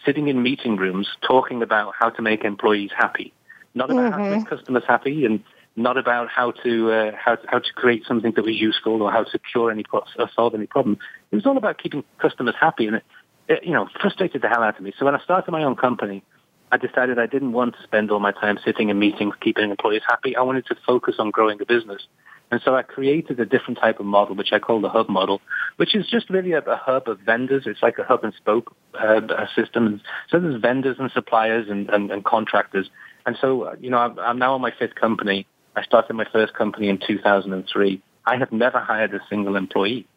[0.05, 3.33] sitting in meeting rooms talking about how to make employees happy,
[3.75, 4.11] not about mm-hmm.
[4.11, 4.55] how to make mm-hmm.
[4.55, 5.43] customers happy and
[5.79, 9.23] not about how to, uh, how, how to create something that was useful or how
[9.23, 10.97] to cure any pro- or solve any problem.
[11.31, 13.03] It was all about keeping customers happy and it,
[13.47, 14.93] it, you know, frustrated the hell out of me.
[14.97, 16.23] So when I started my own company,
[16.71, 20.03] I decided I didn't want to spend all my time sitting in meetings keeping employees
[20.07, 20.35] happy.
[20.35, 22.03] I wanted to focus on growing the business.
[22.51, 25.41] And so I created a different type of model, which I call the hub model,
[25.77, 27.63] which is just really a, a hub of vendors.
[27.65, 29.21] It's like a hub and spoke uh,
[29.55, 30.01] system.
[30.29, 32.89] So there's vendors and suppliers and, and, and contractors.
[33.25, 35.45] And so, uh, you know, I'm, I'm now on my fifth company.
[35.75, 38.01] I started my first company in 2003.
[38.25, 40.07] I have never hired a single employee.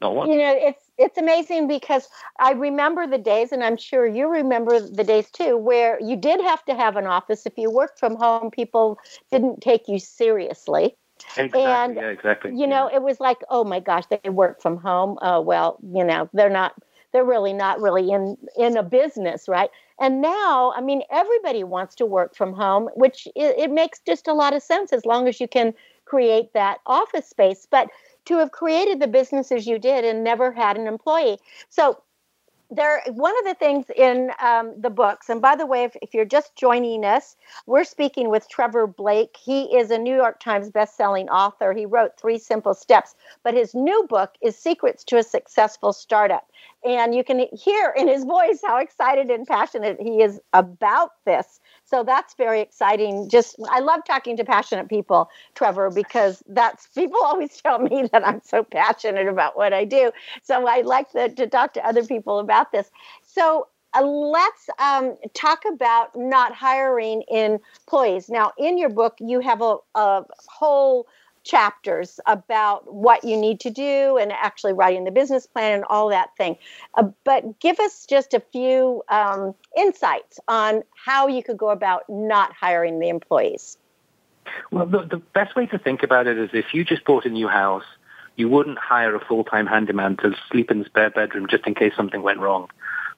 [0.00, 0.30] Not one.
[0.30, 2.08] You know, it's it's amazing because
[2.38, 6.40] I remember the days, and I'm sure you remember the days too, where you did
[6.40, 7.46] have to have an office.
[7.46, 8.98] If you worked from home, people
[9.32, 10.96] didn't take you seriously.
[11.36, 11.64] Exactly.
[11.64, 12.54] And, yeah, exactly.
[12.54, 15.18] You know, it was like, oh my gosh, they work from home.
[15.20, 16.74] Oh well, you know, they're not.
[17.12, 19.70] They're really not really in in a business, right?
[20.00, 24.28] And now, I mean, everybody wants to work from home, which it, it makes just
[24.28, 27.66] a lot of sense as long as you can create that office space.
[27.70, 27.88] But
[28.26, 31.38] to have created the businesses you did and never had an employee.
[31.70, 32.02] So
[32.70, 36.12] there one of the things in um, the books and by the way if, if,
[36.12, 39.36] you're just joining us we're speaking with trevor blake.
[39.42, 41.72] He is a new york times best-selling author.
[41.72, 46.50] He wrote three simple steps but his new book is secrets to a successful startup.
[46.84, 51.60] And you can hear in his voice how excited and passionate he is about this
[51.88, 53.28] so that's very exciting.
[53.28, 58.26] Just I love talking to passionate people, Trevor, because that's people always tell me that
[58.26, 60.12] I'm so passionate about what I do.
[60.42, 62.90] So I like to, to talk to other people about this.
[63.22, 68.28] So uh, let's um, talk about not hiring employees.
[68.28, 71.06] Now, in your book, you have a, a whole
[71.48, 76.10] chapters about what you need to do and actually writing the business plan and all
[76.10, 76.56] that thing.
[76.94, 82.04] Uh, but give us just a few um, insights on how you could go about
[82.08, 83.78] not hiring the employees.
[84.70, 87.30] Well, the, the best way to think about it is if you just bought a
[87.30, 87.84] new house,
[88.36, 91.92] you wouldn't hire a full-time handyman to sleep in the spare bedroom just in case
[91.96, 92.68] something went wrong.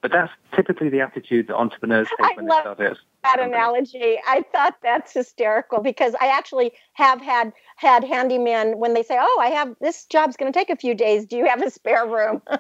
[0.02, 2.98] But that's typically the attitude that entrepreneurs take I when they start this.
[3.22, 9.02] That analogy, I thought that's hysterical because I actually have had had handymen when they
[9.02, 11.26] say, "Oh, I have this job's going to take a few days.
[11.26, 12.40] Do you have a spare room?"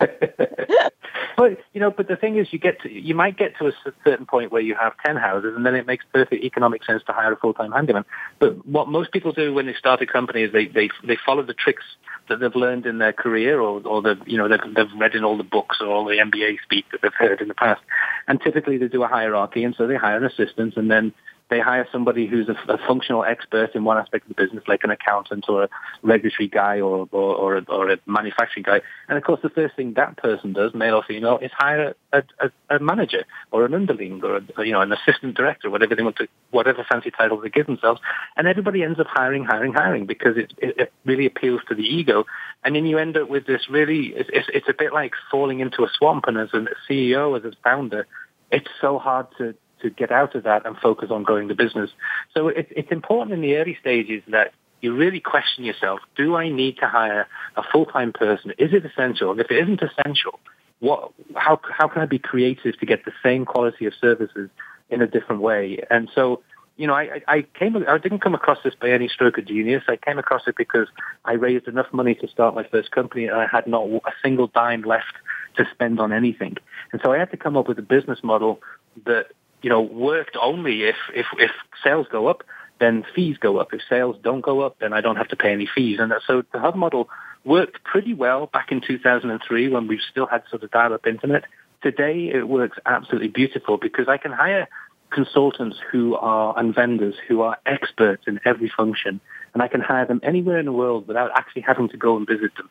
[1.36, 3.72] but you know, but the thing is, you get to you might get to a
[4.04, 7.12] certain point where you have ten houses, and then it makes perfect economic sense to
[7.12, 8.04] hire a full time handyman.
[8.38, 11.42] But what most people do when they start a company is they they they follow
[11.42, 11.84] the tricks
[12.30, 15.24] that they've learned in their career or, or they've, you know, they've, they've read in
[15.24, 17.82] all the books or all the MBA speak that they've heard in the past.
[18.26, 21.12] And typically they do a hierarchy and so they hire an assistant and then
[21.50, 24.84] they hire somebody who's a, a, functional expert in one aspect of the business, like
[24.84, 25.68] an accountant or a
[26.02, 28.80] regulatory guy or, or, or, a, or a manufacturing guy.
[29.08, 32.22] And of course, the first thing that person does, male or female, is hire a,
[32.38, 36.02] a, a manager or an underling or a, you know an assistant director, whatever they
[36.02, 38.00] want to, whatever fancy title they give themselves.
[38.36, 41.82] And everybody ends up hiring, hiring, hiring because it, it, it really appeals to the
[41.82, 42.24] ego.
[42.64, 45.60] And then you end up with this really, it's, it's, it's a bit like falling
[45.60, 46.24] into a swamp.
[46.26, 48.06] And as a CEO, as a founder,
[48.50, 51.90] it's so hard to to get out of that and focus on growing the business.
[52.34, 56.48] So it, it's important in the early stages that you really question yourself, do I
[56.48, 58.52] need to hire a full-time person?
[58.58, 59.30] Is it essential?
[59.30, 60.40] And if it isn't essential,
[60.80, 64.48] what, how, how can I be creative to get the same quality of services
[64.88, 65.84] in a different way?
[65.90, 66.42] And so,
[66.76, 69.82] you know, I, I came, I didn't come across this by any stroke of genius.
[69.86, 70.88] I came across it because
[71.26, 74.46] I raised enough money to start my first company and I had not a single
[74.46, 75.12] dime left
[75.56, 76.56] to spend on anything.
[76.92, 78.60] And so I had to come up with a business model
[79.04, 79.26] that
[79.62, 81.50] you know, worked only if, if, if
[81.82, 82.42] sales go up,
[82.78, 83.72] then fees go up.
[83.72, 85.98] If sales don't go up, then I don't have to pay any fees.
[86.00, 87.08] And so the hub model
[87.44, 91.44] worked pretty well back in 2003 when we still had sort of dial-up internet.
[91.82, 94.68] Today it works absolutely beautiful because I can hire
[95.10, 99.20] consultants who are and vendors who are experts in every function
[99.54, 102.26] and I can hire them anywhere in the world without actually having to go and
[102.26, 102.70] visit them.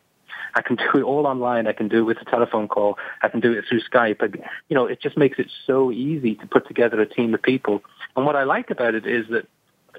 [0.56, 1.68] I can do it all online.
[1.68, 2.98] I can do it with a telephone call.
[3.22, 4.22] I can do it through Skype.
[4.70, 7.82] You know, it just makes it so easy to put together a team of people.
[8.16, 9.48] And what I like about it is that,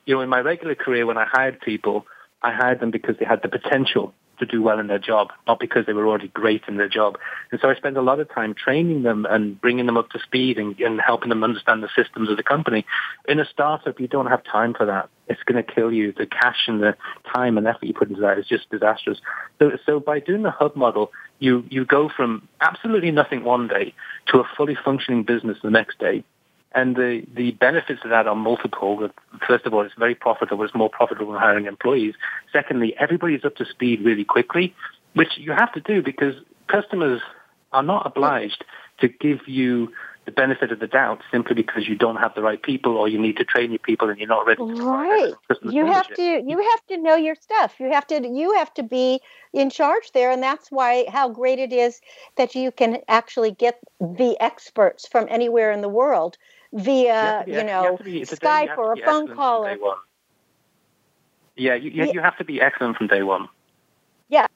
[0.06, 2.06] you know, in my regular career, when I hired people,
[2.42, 5.60] I hired them because they had the potential to do well in their job, not
[5.60, 7.18] because they were already great in their job.
[7.50, 10.18] And so I spend a lot of time training them and bringing them up to
[10.18, 12.84] speed and, and helping them understand the systems of the company.
[13.28, 15.08] In a startup, you don't have time for that.
[15.28, 16.12] It's going to kill you.
[16.12, 16.96] The cash and the
[17.32, 19.18] time and effort you put into that is just disastrous.
[19.58, 23.94] So, so by doing the hub model, you, you go from absolutely nothing one day
[24.28, 26.24] to a fully functioning business the next day.
[26.72, 29.10] And the, the benefits of that are multiple.
[29.46, 30.64] First of all, it's very profitable.
[30.64, 32.14] It's more profitable than hiring employees.
[32.52, 34.74] Secondly, everybody's up to speed really quickly,
[35.14, 36.34] which you have to do because
[36.68, 37.20] customers
[37.72, 38.64] are not obliged
[39.00, 39.92] to give you
[40.26, 43.18] the benefit of the doubt simply because you don't have the right people or you
[43.18, 44.62] need to train your people and you're not ready.
[44.62, 45.32] right.
[45.62, 47.74] You have to you have to know your stuff.
[47.80, 49.20] You have to you have to be
[49.52, 52.00] in charge there and that's why how great it is
[52.36, 56.36] that you can actually get the experts from anywhere in the world
[56.72, 59.66] via you, you know you be, Skype or a phone call.
[59.66, 59.96] Or,
[61.56, 63.48] yeah, you, you, you have to be excellent from day one.
[64.28, 64.46] Yeah,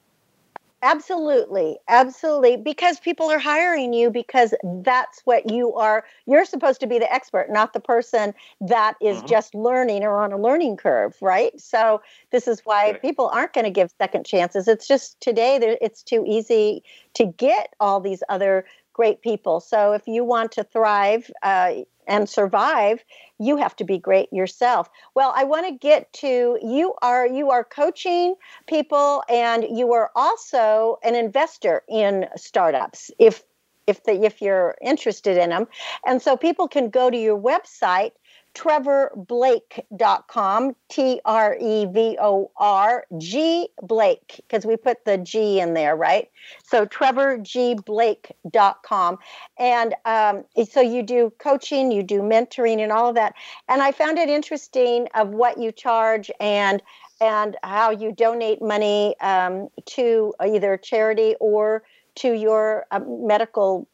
[0.81, 2.57] absolutely, absolutely.
[2.57, 6.05] Because people are hiring you because that's what you are.
[6.25, 9.27] You're supposed to be the expert, not the person that is mm-hmm.
[9.27, 11.59] just learning or on a learning curve, right?
[11.59, 12.01] So
[12.31, 13.01] this is why right.
[13.01, 14.67] people aren't going to give second chances.
[14.67, 16.81] It's just today it's too easy
[17.15, 18.65] to get all these other
[18.95, 19.59] great people.
[19.59, 21.73] So if you want to thrive, uh,
[22.07, 23.03] and survive
[23.39, 27.49] you have to be great yourself well i want to get to you are you
[27.49, 28.35] are coaching
[28.67, 33.43] people and you are also an investor in startups if
[33.87, 35.67] if the, if you're interested in them
[36.05, 38.11] and so people can go to your website
[38.55, 45.75] trevorblake.com, T R E V O R G Blake, because we put the G in
[45.75, 46.29] there, right?
[46.63, 49.17] So trevorgblake.com.
[49.59, 53.35] And um, so you do coaching, you do mentoring, and all of that.
[53.67, 56.81] And I found it interesting of what you charge and
[57.21, 61.83] and how you donate money um, to either charity or
[62.15, 63.87] to your uh, medical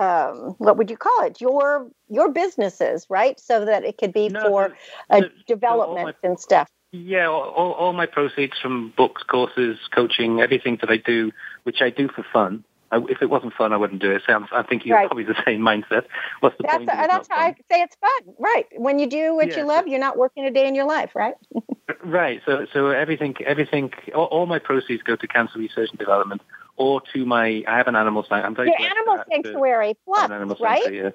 [0.00, 4.28] um, what would you call it your your businesses right so that it could be
[4.30, 4.74] No, for so-
[5.10, 9.78] uh, so- so development all and stuff Yeah, all, all, my proceeds from books, courses,
[9.94, 11.30] coaching, everything that I do,
[11.62, 12.64] which I do for fun.
[12.90, 14.22] I, if it wasn't fun, I wouldn't do it.
[14.26, 15.06] So I'm, I think you're Right.
[15.06, 16.06] probably the same mindset.
[16.40, 16.90] What's the that's point?
[16.90, 17.44] uh, that's how fun?
[17.44, 20.44] I say it's fun right when you do what Yeah, you love you're not working
[20.46, 21.34] a day in your life right
[22.04, 22.40] Right.
[22.46, 26.40] So so everything everything all, all my proceeds go to cancer research and development
[26.80, 28.44] or to my I have an animal sanctuary.
[28.46, 31.12] I'm very your animal sanctuary plus an right sanctuary,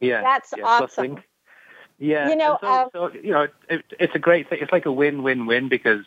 [0.00, 0.08] Yeah.
[0.08, 0.22] yeah.
[0.22, 1.22] That's yeah, awesome.
[1.98, 2.30] Yeah.
[2.30, 4.58] You know, so, uh, so you know, it, it's a great thing.
[4.62, 6.04] It's like a win-win-win because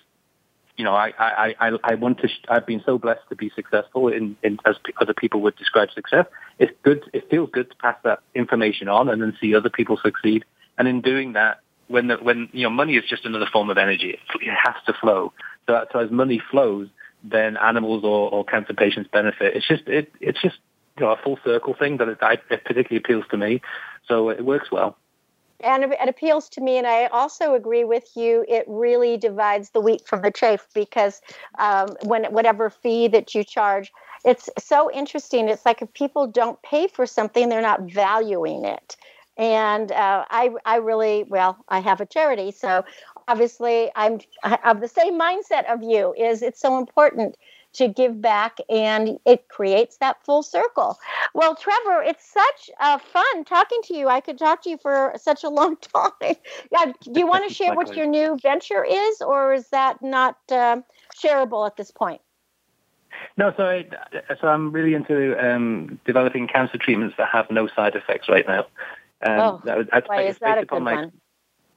[0.77, 3.49] you know, I, I, I, I want to, sh- I've been so blessed to be
[3.55, 6.25] successful in, in, as p- other people would describe success.
[6.59, 9.95] It's good, it feels good to pass that information on and then see other people
[9.95, 10.43] succeed.
[10.77, 13.77] And in doing that, when the, when, you know, money is just another form of
[13.77, 14.09] energy.
[14.09, 15.31] It, it has to flow.
[15.65, 16.89] So, so as money flows,
[17.31, 19.55] then animals or, or cancer patients benefit.
[19.55, 20.57] It's just, it, it's just,
[20.97, 23.61] you know, a full circle thing that it, it particularly appeals to me.
[24.07, 24.97] So it works well.
[25.61, 29.79] and it appeals to me and i also agree with you it really divides the
[29.79, 31.21] wheat from the chaff because
[31.59, 33.91] um, when whatever fee that you charge
[34.25, 38.97] it's so interesting it's like if people don't pay for something they're not valuing it
[39.37, 42.83] and uh, I, I really well i have a charity so
[43.27, 44.19] obviously i'm
[44.63, 47.35] of the same mindset of you is it's so important
[47.73, 50.97] to give back and it creates that full circle.
[51.33, 54.07] Well trevor it's such uh, fun talking to you.
[54.07, 56.35] I could talk to you for such a long time.
[56.71, 60.37] Yeah, do you want to share what your new venture is or is that not
[60.51, 60.85] um
[61.21, 62.21] shareable at this point?
[63.37, 63.85] No, so I,
[64.39, 68.59] so I'm really into um, developing cancer treatments that have no side effects right now.
[69.25, 71.11] Um, Oh, that was- that's based- is that a upon good my, one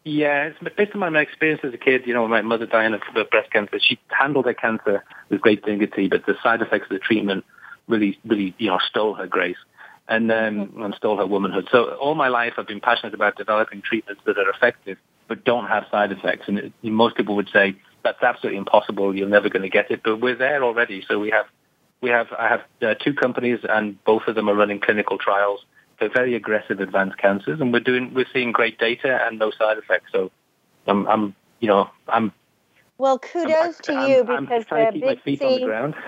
[0.08, 2.02] Yeah, it's based on my experience as a kid.
[2.06, 6.08] You know, my mother dying of breast cancer, she handled her cancer with great dignity,
[6.08, 7.44] but the side effects of the treatment
[7.88, 9.58] really, really, you know, stole her grace
[10.08, 11.68] and um, and stole her womanhood.
[11.70, 14.96] So all my life, I've been passionate about developing treatments that are effective
[15.28, 16.48] but don't have side effects.
[16.48, 19.14] And it, most people would say that's absolutely impossible.
[19.14, 21.04] You're never going to get it, but we're there already.
[21.06, 21.46] So we have
[22.00, 25.60] we have I have uh, two companies, and both of them are running clinical trials
[25.98, 29.78] for very aggressive advanced cancers, and we're doing we're seeing great data and no side
[29.78, 30.10] effects.
[30.12, 30.30] So
[30.86, 32.32] I'm, I'm you know I'm
[32.98, 35.94] well kudos to I'm- you I'm because to the big the C ground.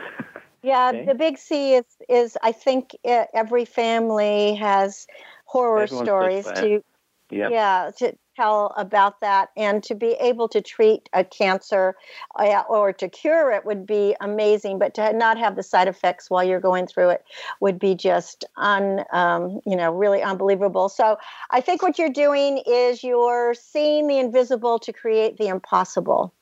[0.63, 1.07] Yeah, Okay.
[1.07, 5.07] the big C is is I think every family has
[5.47, 6.83] horror Everyone stories to
[7.31, 7.49] Yeah.
[7.49, 9.51] yeah to tell about that.
[9.57, 11.95] And to be able to treat a cancer
[12.39, 16.31] uh, or to cure it would be amazing but to not have the side effects
[16.31, 17.25] while you're going through it
[17.61, 20.89] would be just un um, you know really unbelievable.
[20.89, 21.19] So
[21.51, 26.33] i think what you're doing is you're seeing the invisible to create the impossible.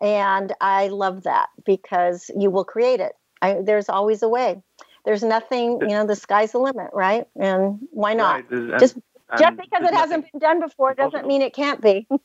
[0.00, 3.12] And i love that because you will create it.
[3.42, 4.62] I, there's always a way.
[5.04, 7.26] There's nothing you know the sky's the limit right?
[7.36, 8.44] And why not?
[8.50, 8.96] Right, just
[9.38, 12.06] just because it hasn't been done before doesn't mean it can't be.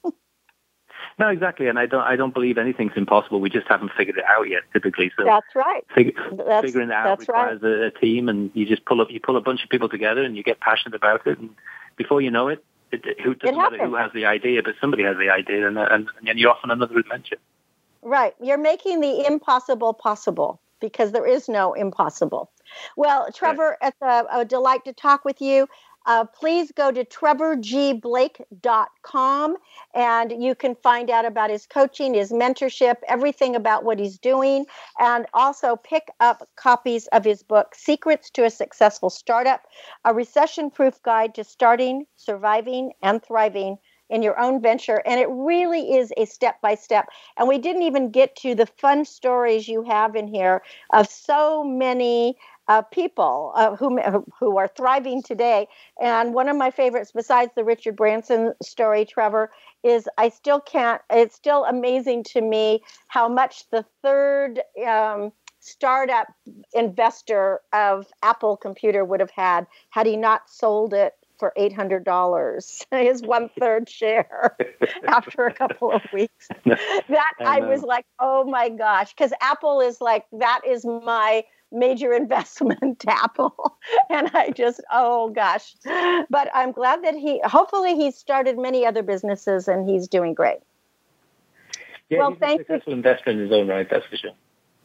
[1.19, 3.41] No, exactly, and I don't I don't believe anything's impossible.
[3.41, 4.61] We just haven't figured it out yet.
[4.73, 5.83] Typically, so That's right.
[5.93, 7.53] fig- That's- figuring it out that's right.
[7.53, 9.89] requires a, a team, and you just pull up you pull a bunch of people
[9.89, 11.51] together, and you get passionate about it, and
[11.95, 15.03] before you know it, it, it who doesn't matter who has the idea, but somebody
[15.03, 17.37] has the idea, and and, and then you're off on another adventure.
[18.01, 18.33] Right.
[18.41, 22.49] You're making the impossible possible because there is no impossible.
[22.97, 25.67] Well, Trevor, it's a, a delight to talk with you.
[26.05, 29.57] Uh, please go to trevorgblake.com
[29.93, 34.65] and you can find out about his coaching, his mentorship, everything about what he's doing,
[34.99, 39.61] and also pick up copies of his book, Secrets to a Successful Startup,
[40.05, 43.77] a recession proof guide to starting, surviving, and thriving
[44.11, 45.01] in your own venture.
[45.05, 47.07] And it really is a step by step.
[47.37, 51.63] And we didn't even get to the fun stories you have in here of so
[51.63, 52.37] many
[52.71, 53.99] uh, people uh, who
[54.39, 55.67] who are thriving today.
[56.01, 59.51] And one of my favorites, besides the Richard Branson story, Trevor,
[59.83, 61.01] is I still can't.
[61.09, 64.61] It's still amazing to me how much the third.
[64.87, 66.25] Um, startup
[66.73, 72.03] investor of Apple Computer would have had had he not sold it for eight hundred
[72.03, 74.57] dollars, his one third share
[75.07, 76.47] after a couple of weeks.
[76.65, 81.43] That I I, was like, oh my gosh, because Apple is like that is my
[81.71, 83.77] major investment Apple.
[84.09, 85.75] and I just, oh gosh.
[85.83, 90.59] But I'm glad that he, hopefully, he's started many other businesses and he's doing great.
[92.09, 93.31] Yeah, well, thank a successful you.
[93.31, 94.31] in his own right, that's for sure.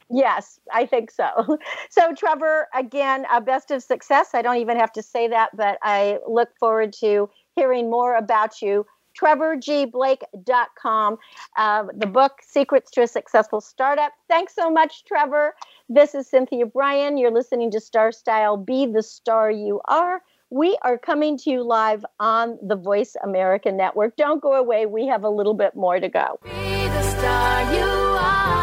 [0.09, 1.59] Yes, I think so.
[1.91, 4.31] So, Trevor, again, a best of success.
[4.35, 8.61] I don't even have to say that, but I look forward to hearing more about
[8.61, 8.87] you.
[9.21, 11.19] TrevorGBlake.com,
[11.57, 14.13] uh, the book Secrets to a Successful Startup.
[14.29, 15.55] Thanks so much, Trevor.
[15.89, 17.17] This is Cynthia Brian.
[17.17, 20.23] You're listening to Star Style Be the Star You Are.
[20.51, 24.15] We are coming to you live on the Voice America Network.
[24.17, 26.39] Don't go away, we have a little bit more to go.
[26.45, 27.83] Be the star you
[28.21, 28.59] are,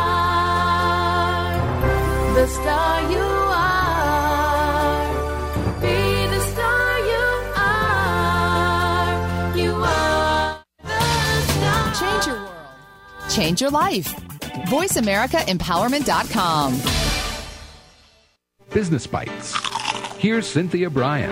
[2.36, 3.23] the star you
[13.34, 14.14] Change your life.
[14.68, 16.80] VoiceAmericaEmpowerment.com.
[18.72, 19.56] Business Bites.
[20.18, 21.32] Here's Cynthia Brian.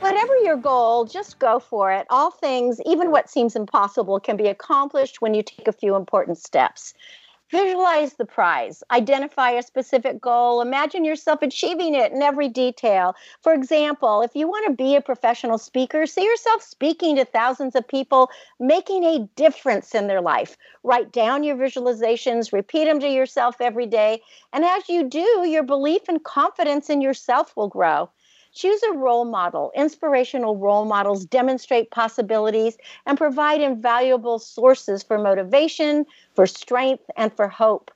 [0.00, 2.06] Whatever your goal, just go for it.
[2.08, 6.38] All things, even what seems impossible, can be accomplished when you take a few important
[6.38, 6.94] steps.
[7.50, 8.84] Visualize the prize.
[8.92, 10.60] Identify a specific goal.
[10.60, 13.16] Imagine yourself achieving it in every detail.
[13.42, 17.74] For example, if you want to be a professional speaker, see yourself speaking to thousands
[17.74, 18.30] of people,
[18.60, 20.56] making a difference in their life.
[20.84, 24.22] Write down your visualizations, repeat them to yourself every day.
[24.52, 28.10] And as you do, your belief and confidence in yourself will grow.
[28.52, 29.72] Choose a role model.
[29.74, 32.76] Inspirational role models demonstrate possibilities
[33.06, 37.90] and provide invaluable sources for motivation, for strength, and for hope.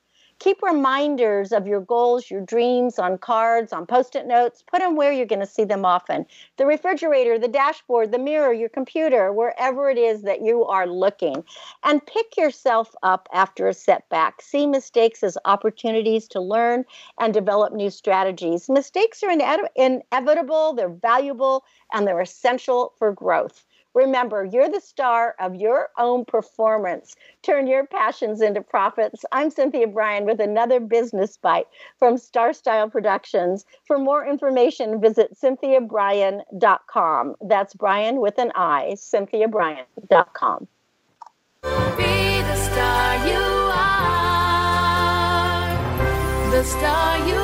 [0.44, 4.62] Keep reminders of your goals, your dreams on cards, on post it notes.
[4.62, 6.26] Put them where you're going to see them often
[6.58, 11.42] the refrigerator, the dashboard, the mirror, your computer, wherever it is that you are looking.
[11.82, 14.42] And pick yourself up after a setback.
[14.42, 16.84] See mistakes as opportunities to learn
[17.18, 18.68] and develop new strategies.
[18.68, 19.30] Mistakes are
[19.76, 23.64] inevitable, they're valuable, and they're essential for growth.
[23.94, 27.14] Remember, you're the star of your own performance.
[27.42, 29.24] Turn your passions into profits.
[29.30, 31.68] I'm Cynthia Brian with another business bite
[31.98, 33.64] from Star Style Productions.
[33.86, 37.36] For more information, visit cynthiabrian.com.
[37.40, 40.66] That's Brian with an I, cynthiabrian.com.
[41.96, 43.38] Be the star you
[43.72, 43.94] are.
[46.50, 47.43] The star you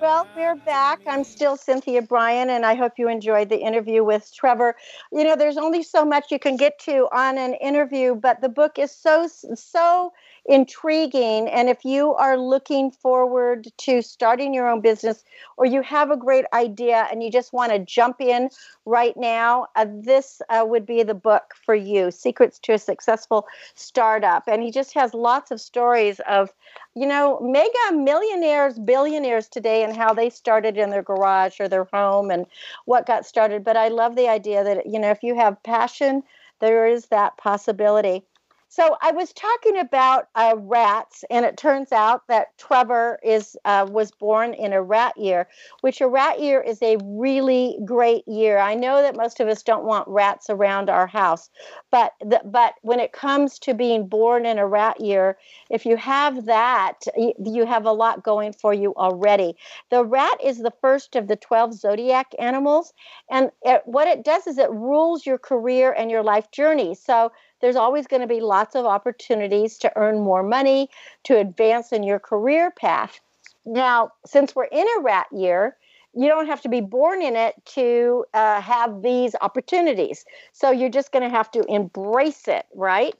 [0.00, 1.00] Well, we're back.
[1.06, 4.76] I'm still Cynthia Brian, and I hope you enjoyed the interview with Trevor.
[5.12, 8.48] You know, there's only so much you can get to on an interview, but the
[8.48, 10.12] book is so, so
[10.48, 11.46] intriguing.
[11.46, 15.22] And if you are looking forward to starting your own business
[15.58, 18.48] or you have a great idea and you just want to jump in
[18.86, 23.46] right now, uh, this uh, would be the book for you Secrets to a Successful
[23.74, 24.42] Startup.
[24.48, 26.50] And he just has lots of stories of,
[26.94, 31.84] you know, mega millionaires, billionaires today and how they started in their garage or their
[31.92, 32.46] home and
[32.86, 33.64] what got started.
[33.64, 36.22] But I love the idea that, you know, if you have passion,
[36.60, 38.24] there is that possibility.
[38.70, 43.86] So I was talking about uh, rats, and it turns out that Trevor is uh,
[43.90, 45.48] was born in a rat year,
[45.80, 48.58] which a rat year is a really great year.
[48.58, 51.48] I know that most of us don't want rats around our house,
[51.90, 55.38] but the, but when it comes to being born in a rat year,
[55.70, 59.56] if you have that, you have a lot going for you already.
[59.90, 62.92] The rat is the first of the twelve zodiac animals,
[63.30, 66.94] and it, what it does is it rules your career and your life journey.
[66.94, 70.88] So there's always going to be lots of opportunities to earn more money,
[71.24, 73.20] to advance in your career path.
[73.64, 75.76] Now, since we're in a rat year,
[76.14, 80.24] you don't have to be born in it to uh, have these opportunities.
[80.52, 83.14] So you're just going to have to embrace it, right?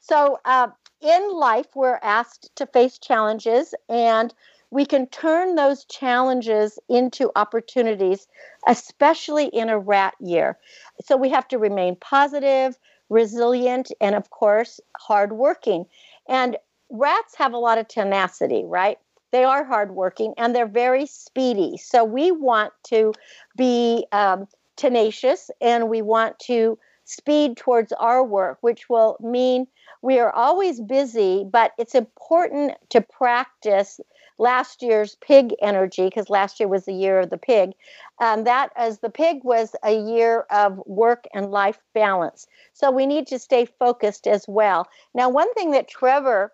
[0.00, 0.68] So uh,
[1.00, 4.34] in life, we're asked to face challenges and
[4.70, 8.26] we can turn those challenges into opportunities,
[8.66, 10.58] especially in a rat year.
[11.04, 12.78] So we have to remain positive,
[13.12, 15.84] resilient, and of course, hardworking.
[16.28, 16.56] And
[16.90, 18.98] rats have a lot of tenacity, right?
[19.30, 21.76] They are hardworking and they're very speedy.
[21.76, 23.12] So we want to
[23.56, 24.46] be um,
[24.76, 29.66] tenacious and we want to speed towards our work, which will mean
[30.02, 34.00] we are always busy, but it's important to practice
[34.42, 37.72] last year's pig energy because last year was the year of the pig.
[38.20, 42.46] and that as the pig was a year of work and life balance.
[42.72, 44.88] So we need to stay focused as well.
[45.14, 46.52] Now, one thing that Trevor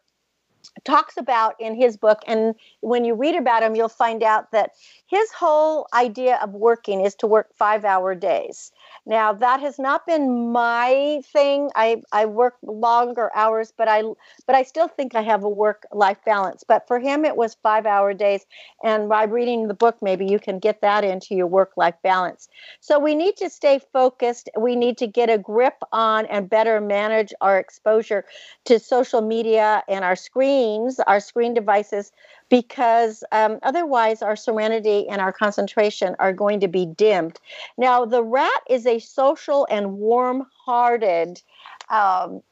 [0.84, 4.72] talks about in his book and when you read about him you'll find out that
[5.06, 8.70] his whole idea of working is to work 5 hour days
[9.08, 11.70] now that has not been my thing.
[11.74, 14.02] I i work longer hours but i
[14.46, 16.64] but i still think i have a work life balance.
[16.68, 18.46] But for him it was 5 hour days.
[18.84, 22.48] And by reading the book maybe you can get that into your work life balance.
[22.80, 24.50] So we need to stay focused.
[24.58, 28.24] We need to get a grip on and better manage our exposure
[28.66, 32.12] to social media and our screens our screen devices
[32.48, 37.38] because um, otherwise our serenity and our concentration are going to be dimmed.
[37.76, 41.42] Now, the rat is a social and warm hearted
[41.90, 42.42] um,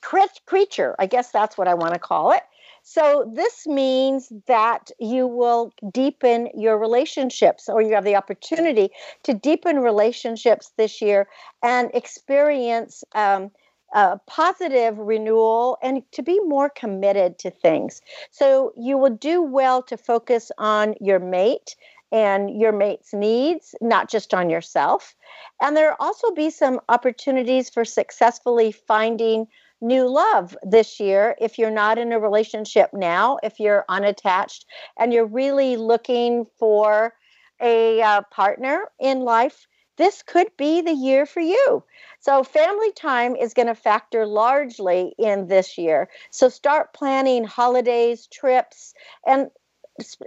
[0.00, 0.94] creature.
[0.98, 2.42] I guess that's what I want to call it.
[2.86, 8.90] So, this means that you will deepen your relationships, or you have the opportunity
[9.22, 11.26] to deepen relationships this year
[11.62, 13.50] and experience um,
[13.94, 18.02] uh, positive renewal and to be more committed to things.
[18.30, 21.76] So you will do well to focus on your mate
[22.10, 25.16] and your mate's needs, not just on yourself.
[25.60, 29.48] And there also be some opportunities for successfully finding
[29.80, 34.64] new love this year if you're not in a relationship now, if you're unattached
[34.98, 37.12] and you're really looking for
[37.60, 39.66] a uh, partner in life
[39.96, 41.84] this could be the year for you.
[42.20, 46.08] So, family time is going to factor largely in this year.
[46.30, 48.94] So, start planning holidays, trips,
[49.26, 49.50] and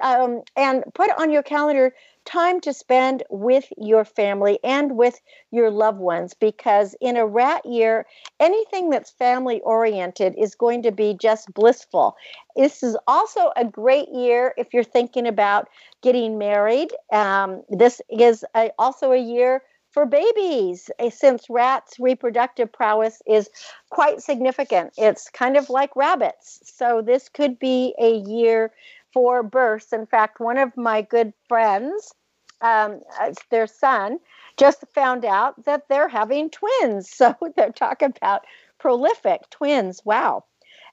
[0.02, 1.94] um, and put on your calendar
[2.28, 5.20] time to spend with your family and with
[5.52, 8.06] your loved ones because in a rat year
[8.40, 12.16] anything that's family oriented is going to be just blissful.
[12.56, 15.70] This is also a great year if you're thinking about
[16.04, 16.90] getting married.
[17.14, 19.62] Um, this is a, also a year
[19.92, 23.50] for babies eh, since rats reproductive prowess is
[23.90, 24.94] quite significant.
[24.98, 26.60] It's kind of like rabbits.
[26.66, 28.74] So this could be a year
[29.18, 29.94] for births.
[29.94, 32.14] In fact, one of my good friends,
[32.62, 34.20] um, uh, their son,
[34.58, 37.10] just found out that they're having twins.
[37.16, 38.46] So they're talking about
[38.78, 40.06] prolific twins.
[40.06, 40.44] Wow.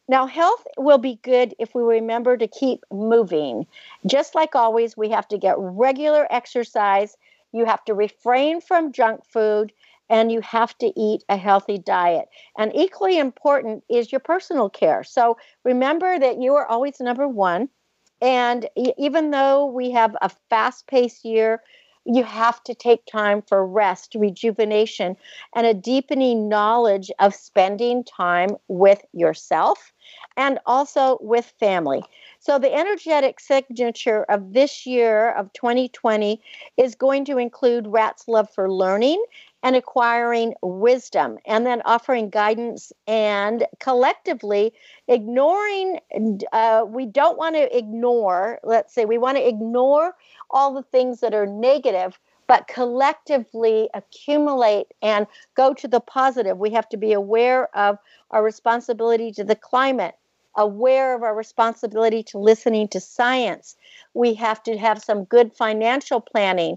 [0.09, 3.67] Now, health will be good if we remember to keep moving.
[4.07, 7.19] Just like always, we have to get regular exercise.
[7.53, 9.71] You have to refrain from junk food
[10.09, 12.31] and you have to eat a healthy diet.
[12.57, 15.05] And equally important is your personal care.
[15.05, 17.69] So remember that you are always number one.
[18.25, 21.63] And even though we have a fast paced year,
[22.07, 25.17] you have to take time for rest, rejuvenation,
[25.55, 29.93] and a deepening knowledge of spending time with yourself
[30.39, 32.03] and also with family.
[32.39, 36.41] So, the energetic signature of this year of 2020
[36.79, 39.23] is going to include Rat's love for learning
[39.65, 44.75] and acquiring wisdom, and then offering guidance and collectively
[45.09, 45.99] ignoring.
[46.53, 50.15] Uh, we don't want to ignore, let's say, we want to ignore
[50.51, 56.59] all the things that are negative, but collectively accumulate and go to the positive.
[56.59, 57.97] We have to be aware of
[58.33, 60.15] our responsibility to the climate,
[60.57, 63.77] aware of our responsibility to listening to science.
[64.13, 66.77] We have to have some good financial planning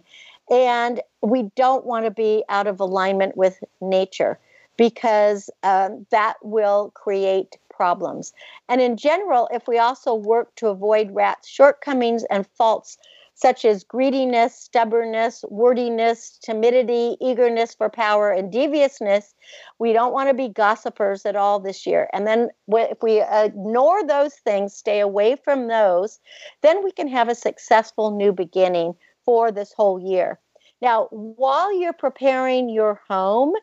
[0.49, 4.39] and we don't want to be out of alignment with nature.
[4.77, 8.33] because um, that will create problems.
[8.69, 12.97] And in general, if we also work to avoid rats' shortcomings and faults
[13.33, 19.35] such as greediness, stubbornness, wordiness, timidity, eagerness for power, and deviousness,
[19.77, 22.09] we don't want to be gossipers at all this year.
[22.13, 26.19] And then if we ignore those things, stay away from those,
[26.63, 28.95] then we can have a successful new beginning
[29.27, 30.39] for this whole year.
[30.81, 33.53] Now, while you're preparing your home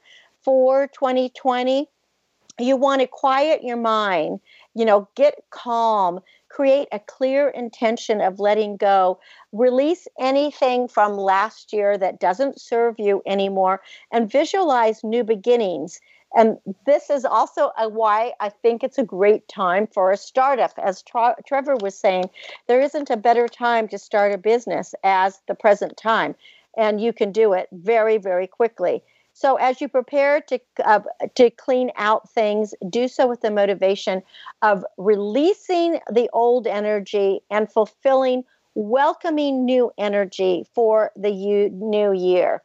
[0.42, 1.88] for 2020,
[2.60, 4.40] you want to quiet your mind,
[4.74, 9.18] you know, get calm, create a clear intention of letting go,
[9.52, 13.80] release anything from last year that doesn't serve you anymore,
[14.12, 15.98] and visualize new beginnings.
[16.34, 20.72] And this is also a, why I think it's a great time for a startup.
[20.78, 22.30] As Tra- Trevor was saying,
[22.66, 26.34] there isn't a better time to start a business as the present time.
[26.76, 29.02] And you can do it very, very quickly.
[29.32, 31.00] So as you prepare to uh,
[31.34, 34.22] to clean out things, do so with the motivation
[34.62, 41.30] of releasing the old energy and fulfilling welcoming new energy for the
[41.70, 42.62] new year.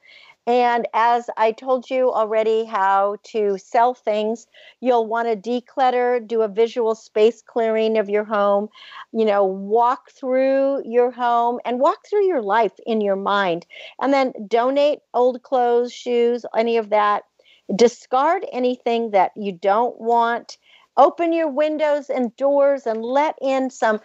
[0.47, 4.47] And as I told you already how to sell things,
[4.79, 8.69] you'll want to declutter, do a visual space clearing of your home,
[9.11, 13.65] you know, walk through your home and walk through your life in your mind.
[14.01, 17.23] And then donate old clothes, shoes, any of that.
[17.75, 20.57] Discard anything that you don't want.
[20.97, 23.99] Open your windows and doors and let in some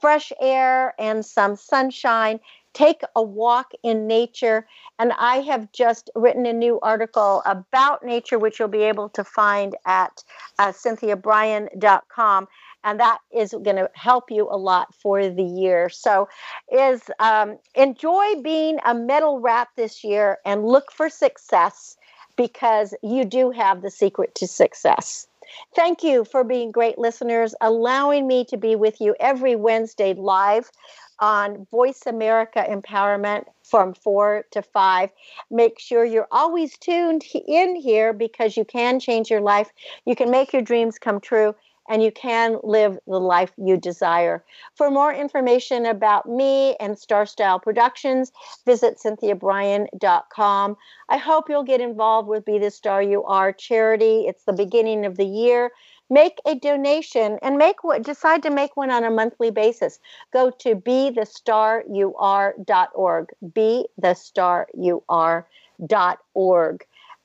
[0.00, 2.40] fresh air and some sunshine
[2.76, 4.66] take a walk in nature.
[4.98, 9.24] And I have just written a new article about nature, which you'll be able to
[9.24, 10.22] find at
[10.58, 12.48] uh, cynthiabrian.com.
[12.84, 15.88] And that is going to help you a lot for the year.
[15.88, 16.28] So,
[16.70, 21.96] is um, enjoy being a metal rat this year and look for success
[22.36, 25.26] because you do have the secret to success.
[25.74, 30.70] Thank you for being great listeners, allowing me to be with you every Wednesday live
[31.18, 35.10] on Voice America Empowerment from 4 to 5.
[35.50, 39.70] Make sure you're always tuned in here because you can change your life.
[40.04, 41.54] You can make your dreams come true
[41.88, 44.44] and you can live the life you desire.
[44.74, 48.32] For more information about me and Star Style Productions,
[48.64, 50.76] visit cynthiabrian.com.
[51.08, 54.26] I hope you'll get involved with Be the Star You Are charity.
[54.26, 55.70] It's the beginning of the year
[56.08, 59.98] make a donation and make what decide to make one on a monthly basis
[60.32, 66.84] go to be the star you are.org be the star you are.org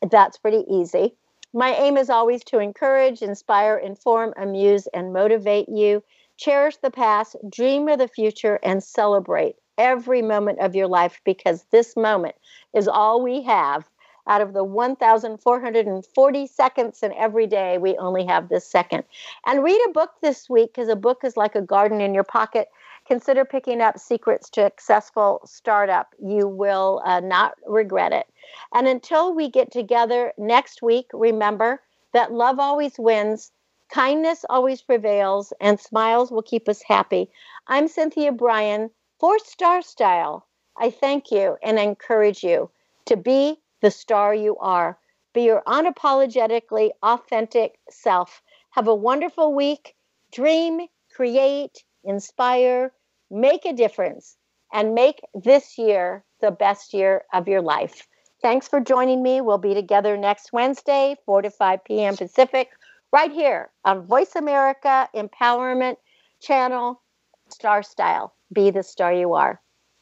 [0.09, 1.13] that's pretty easy
[1.53, 6.03] my aim is always to encourage inspire inform amuse and motivate you
[6.37, 11.65] cherish the past dream of the future and celebrate every moment of your life because
[11.71, 12.35] this moment
[12.73, 13.87] is all we have
[14.27, 19.03] out of the 1,440 seconds in every day, we only have this second.
[19.45, 22.23] And read a book this week because a book is like a garden in your
[22.23, 22.69] pocket.
[23.07, 26.07] Consider picking up Secrets to Successful Startup.
[26.19, 28.27] You will uh, not regret it.
[28.73, 31.81] And until we get together next week, remember
[32.13, 33.51] that love always wins,
[33.89, 37.29] kindness always prevails, and smiles will keep us happy.
[37.67, 40.47] I'm Cynthia Brian for Star Style.
[40.77, 42.69] I thank you and encourage you
[43.05, 44.97] to be the star you are.
[45.33, 48.41] Be your unapologetically authentic self.
[48.71, 49.95] Have a wonderful week.
[50.31, 52.91] Dream, create, inspire,
[53.29, 54.37] make a difference,
[54.73, 58.07] and make this year the best year of your life.
[58.41, 59.41] Thanks for joining me.
[59.41, 62.17] We'll be together next Wednesday, 4 to 5 p.m.
[62.17, 62.69] Pacific,
[63.11, 65.97] right here on Voice America Empowerment
[66.41, 67.01] Channel,
[67.49, 68.33] Star Style.
[68.51, 69.61] Be the star you are.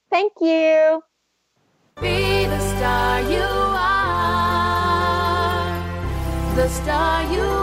[0.10, 1.02] Thank you.
[2.02, 4.00] Be the star you are.
[6.56, 7.59] The star you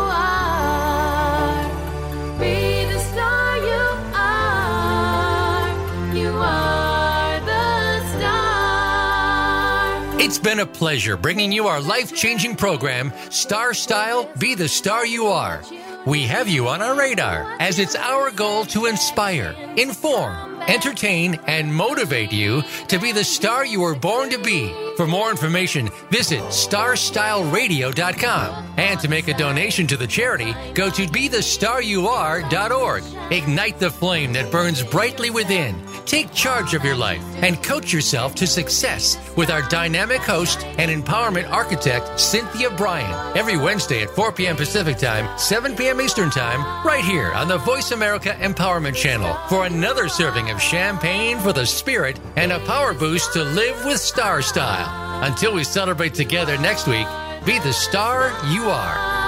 [10.27, 15.07] It's been a pleasure bringing you our life changing program, Star Style Be the Star
[15.07, 15.63] You Are.
[16.05, 21.75] We have you on our radar as it's our goal to inspire, inform, entertain, and
[21.75, 24.75] motivate you to be the star you were born to be.
[24.97, 28.75] For more information, visit starstyleradio.com.
[28.79, 33.05] And to make a donation to the charity, go to BeTheStarYouAre.org.
[33.31, 35.77] Ignite the flame that burns brightly within.
[36.07, 40.91] Take charge of your life and coach yourself to success with our dynamic host and
[40.91, 44.57] empowerment architect, Cynthia Brian, every Wednesday at 4 p.m.
[44.57, 46.01] Pacific Time, 7 p.m.
[46.01, 51.39] Eastern Time, right here on the Voice America Empowerment Channel for another serving of champagne
[51.39, 55.23] for the spirit and a power boost to live with star style.
[55.23, 57.07] Until we celebrate together next week,
[57.47, 59.26] Be the star you are.